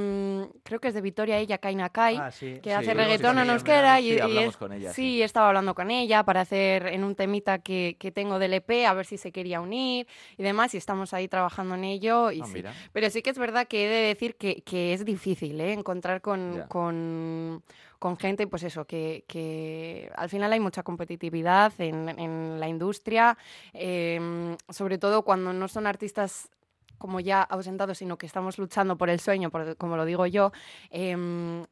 mm, 0.49 0.59
creo 0.63 0.79
que 0.79 0.87
es 0.87 0.93
de 0.93 1.01
Vitoria, 1.01 1.37
ella, 1.37 1.57
Kaina 1.57 1.89
Kai, 1.89 2.15
Ah, 2.17 2.31
sí. 2.31 2.59
que 2.63 2.69
sí, 2.69 2.71
hace 2.71 2.93
reggaetón 2.93 3.37
en 3.39 3.49
euskera 3.49 3.99
y, 3.99 4.11
Sí, 4.11 4.15
y 4.15 4.19
hablamos 4.19 4.49
es- 4.53 4.57
con 4.57 4.71
ella, 4.71 4.93
sí, 4.93 5.21
estaba 5.21 5.47
hablando 5.49 5.75
con 5.75 5.91
ella 5.91 6.23
para 6.23 6.41
hacer 6.41 6.87
en 6.87 7.03
un 7.03 7.15
temita 7.15 7.59
que, 7.59 7.97
que 7.99 8.11
tengo 8.11 8.39
del 8.39 8.53
EP, 8.53 8.85
a 8.85 8.93
ver 8.93 9.05
si 9.05 9.17
se 9.17 9.33
quería 9.33 9.59
unir 9.59 10.07
y 10.37 10.43
demás, 10.43 10.73
y 10.75 10.77
estamos 10.77 11.13
ahí 11.13 11.27
trabajando 11.27 11.75
en 11.75 11.83
ello. 11.83 12.31
Y 12.31 12.41
Ah, 12.41 12.45
sí. 12.45 12.63
Pero 12.93 13.09
sí 13.09 13.21
que 13.21 13.31
es 13.31 13.37
verdad 13.37 13.67
que 13.67 13.85
he 13.85 13.89
de 13.89 14.07
decir 14.07 14.35
que, 14.37 14.61
que 14.61 14.93
es 14.93 15.03
difícil 15.03 15.59
¿eh? 15.59 15.73
encontrar 15.73 16.21
con, 16.21 16.63
con, 16.69 17.63
con 17.99 18.17
gente, 18.17 18.47
pues 18.47 18.63
eso, 18.63 18.85
que, 18.85 19.25
que 19.27 20.09
al 20.15 20.29
final 20.29 20.53
hay 20.53 20.59
mucha 20.61 20.83
competitividad 20.83 21.73
en, 21.79 22.07
en 22.17 22.59
la 22.61 22.69
industria, 22.69 23.37
em, 23.73 24.55
sobre 24.69 24.97
todo 24.97 25.23
cuando 25.23 25.51
no 25.51 25.67
son 25.67 25.85
artistas 25.85 26.49
como 26.97 27.19
ya 27.19 27.41
ausentados, 27.41 27.97
sino 27.97 28.17
que 28.17 28.25
estamos 28.25 28.57
luchando 28.57 28.97
por 28.97 29.09
el 29.09 29.19
sueño, 29.19 29.49
por- 29.49 29.75
como 29.77 29.97
lo 29.97 30.05
digo 30.05 30.25
yo, 30.25 30.51
em, 30.89 31.65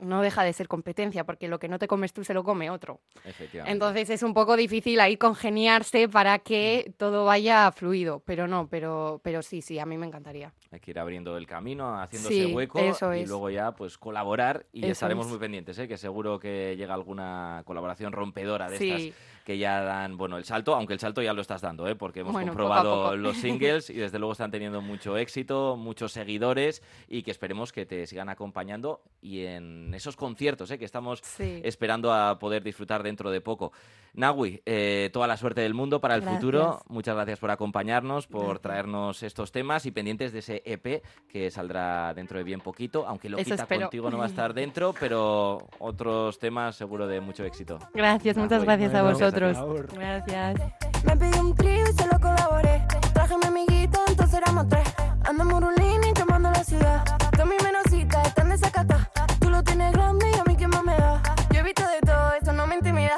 no 0.00 0.22
deja 0.22 0.44
de 0.44 0.52
ser 0.52 0.68
competencia, 0.68 1.24
porque 1.24 1.48
lo 1.48 1.58
que 1.58 1.66
no 1.66 1.80
te 1.80 1.88
comes 1.88 2.12
tú 2.12 2.22
se 2.22 2.32
lo 2.32 2.44
come 2.44 2.70
otro. 2.70 3.00
Efectivamente. 3.24 3.72
Entonces 3.72 4.10
es 4.10 4.22
un 4.22 4.32
poco 4.32 4.56
difícil 4.56 5.00
ahí 5.00 5.16
congeniarse 5.16 6.08
para 6.08 6.38
que 6.38 6.94
todo 6.98 7.24
vaya 7.24 7.72
fluido, 7.72 8.20
pero 8.24 8.46
no, 8.46 8.68
pero, 8.68 9.20
pero 9.24 9.42
sí, 9.42 9.60
sí, 9.60 9.80
a 9.80 9.86
mí 9.86 9.98
me 9.98 10.06
encantaría. 10.06 10.52
Hay 10.70 10.78
que 10.78 10.92
ir 10.92 11.00
abriendo 11.00 11.36
el 11.36 11.48
camino, 11.48 12.00
haciéndose 12.00 12.46
Sí, 12.46 12.54
hueco 12.54 12.78
eso 12.78 13.12
y 13.12 13.22
es. 13.22 13.28
luego 13.28 13.50
ya 13.50 13.72
pues 13.72 13.98
colaborar 13.98 14.66
y 14.72 14.82
Eso 14.84 14.92
estaremos 14.92 15.26
es. 15.26 15.30
muy 15.32 15.40
pendientes, 15.40 15.76
¿eh? 15.80 15.88
que 15.88 15.96
seguro 15.96 16.38
que 16.38 16.76
llega 16.76 16.94
alguna 16.94 17.62
colaboración 17.66 18.12
rompedora 18.12 18.70
de 18.70 18.78
Sí, 18.78 18.90
estas 19.08 19.16
que 19.48 19.56
ya 19.56 19.80
dan, 19.80 20.18
bueno, 20.18 20.36
el 20.36 20.44
salto, 20.44 20.74
aunque 20.74 20.92
el 20.92 21.00
salto 21.00 21.22
ya 21.22 21.32
lo 21.32 21.40
estás 21.40 21.62
dando, 21.62 21.88
¿eh? 21.88 21.94
porque 21.96 22.20
hemos 22.20 22.34
Bueno, 22.34 22.48
comprobado 22.52 23.04
poco. 23.04 23.16
los 23.16 23.38
singles 23.38 23.88
y 23.88 23.94
desde 23.94 24.18
luego 24.18 24.32
están 24.32 24.50
teniendo 24.50 24.82
mucho 24.82 25.16
éxito, 25.16 25.74
muchos 25.78 26.12
seguidores 26.12 26.82
y 27.08 27.22
que 27.22 27.30
esperemos 27.30 27.72
que 27.72 27.86
te 27.86 28.06
sigan 28.06 28.28
acompañando 28.28 29.00
y 29.22 29.46
en 29.46 29.94
esos 29.94 30.16
conciertos 30.16 30.70
¿eh? 30.70 30.78
que 30.78 30.84
estamos 30.84 31.20
sí. 31.22 31.62
esperando 31.64 32.12
a 32.12 32.38
poder 32.38 32.62
disfrutar 32.62 33.02
dentro 33.02 33.30
de 33.30 33.40
poco. 33.40 33.72
Nahui, 34.12 34.60
eh, 34.66 35.08
toda 35.14 35.26
la 35.26 35.36
suerte 35.38 35.62
del 35.62 35.72
mundo 35.72 35.98
para 36.00 36.14
el 36.16 36.22
futuro. 36.22 36.80
Muchas 36.88 37.14
gracias 37.14 37.38
por 37.38 37.50
acompañarnos, 37.50 38.26
por 38.26 38.40
Gracias. 38.42 38.60
traernos 38.62 39.22
estos 39.22 39.50
temas 39.52 39.86
y 39.86 39.92
pendientes 39.92 40.32
de 40.32 40.40
ese 40.40 40.62
EP 40.66 41.02
que 41.28 41.50
saldrá 41.50 42.12
dentro 42.12 42.36
de 42.36 42.44
bien 42.44 42.60
poquito, 42.60 43.06
aunque 43.06 43.28
lo 43.30 43.38
Eso 43.38 43.50
quita 43.52 43.62
espero. 43.62 43.82
contigo 43.82 44.10
no 44.10 44.18
va 44.18 44.24
a 44.24 44.28
estar 44.34 44.52
dentro, 44.52 44.94
pero 45.00 45.68
otros 45.78 46.38
temas 46.38 46.76
seguro 46.76 47.06
de 47.06 47.20
mucho 47.20 47.44
éxito. 47.44 47.78
Gracias, 47.94 48.36
muchas 48.36 48.64
gracias 48.64 48.92
a 48.92 49.02
bueno, 49.02 49.18
vosotros. 49.18 49.37
Gracias. 49.38 50.56
Me 51.04 51.16
pidió 51.16 51.40
un 51.42 51.54
trío 51.54 51.84
y 51.88 51.92
se 51.92 52.06
lo 52.08 52.18
colaboré. 52.18 52.84
Traje 53.12 53.36
mi 53.36 53.46
amiguita, 53.46 54.00
entonces 54.08 54.34
éramos 54.34 54.66
tres. 54.68 54.88
Ando 55.28 55.44
Murulini 55.44 56.12
quemando 56.12 56.50
la 56.50 56.64
ciudad. 56.64 57.04
Tú 57.36 57.46
mi 57.46 57.54
menosita, 57.62 58.20
están 58.22 58.48
desacata. 58.48 59.08
Tú 59.38 59.48
lo 59.48 59.62
tienes 59.62 59.92
grande 59.92 60.28
y 60.28 60.38
a 60.40 60.42
mí 60.42 60.56
qué 60.56 60.66
más 60.66 60.82
me 60.82 60.96
da. 60.96 61.22
Yo 61.52 61.60
he 61.60 61.62
visto 61.62 61.82
de 61.86 62.00
todo, 62.00 62.32
eso 62.42 62.52
no 62.52 62.66
me 62.66 62.74
intimida. 62.74 63.16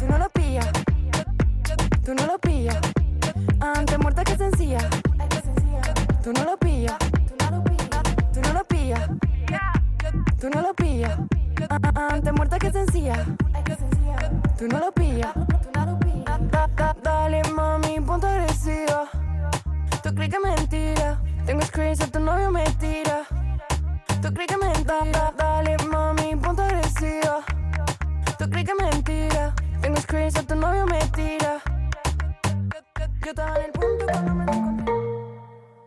Tú 0.00 0.06
no 0.08 0.18
lo 0.18 0.28
pillas. 0.30 0.68
Tú 2.04 2.14
no 2.14 2.26
lo 2.26 2.38
pillas. 2.40 2.78
Antes 3.60 3.98
muerta 4.00 4.24
que 4.24 4.36
sencilla. 4.36 4.80
Tú 6.24 6.32
no 6.32 6.42
lo 6.42 6.56
pillas. 6.56 6.98
Tú 6.98 7.36
no 7.38 7.58
lo 8.52 8.64
pillas. 8.64 9.08
Tú 10.40 10.50
no 10.50 10.60
lo 10.60 10.74
pillas. 10.74 11.18
Antes 11.94 12.32
muerta 12.32 12.58
que 12.58 12.72
sencilla. 12.72 13.24
Tú 14.58 14.66
no 14.66 14.78
lo 14.80 14.90
pillas. 14.90 15.32
Dale 17.32 17.48
mami, 17.54 17.98
ponte 17.98 18.26
agresiva. 18.26 19.08
Tú 20.02 20.14
crees 20.14 20.30
que 20.30 20.38
mentira. 20.38 21.18
Tengo 21.46 21.62
screens, 21.62 21.98
tu 22.10 22.20
novio 22.20 22.50
me 22.50 22.62
tira. 22.72 23.22
Tú 24.20 24.34
crees 24.34 24.48
que 24.48 24.56
mentira. 24.58 25.32
Dale 25.38 25.78
mami, 25.90 26.36
ponte 26.36 26.60
agresiva. 26.60 27.38
Tú 28.38 28.50
crees 28.50 28.66
que 28.66 28.74
mentira. 28.74 29.54
Tengo 29.80 29.96
screens, 30.02 30.46
tu 30.46 30.54
novio 30.54 30.84
me 30.84 30.98
tira. 31.16 31.58
Yo 33.24 33.30
estaba 33.30 33.56
en 33.56 33.64
el 33.64 33.72
punto 33.72 34.04
cuando 34.04 34.34
me. 34.34 34.41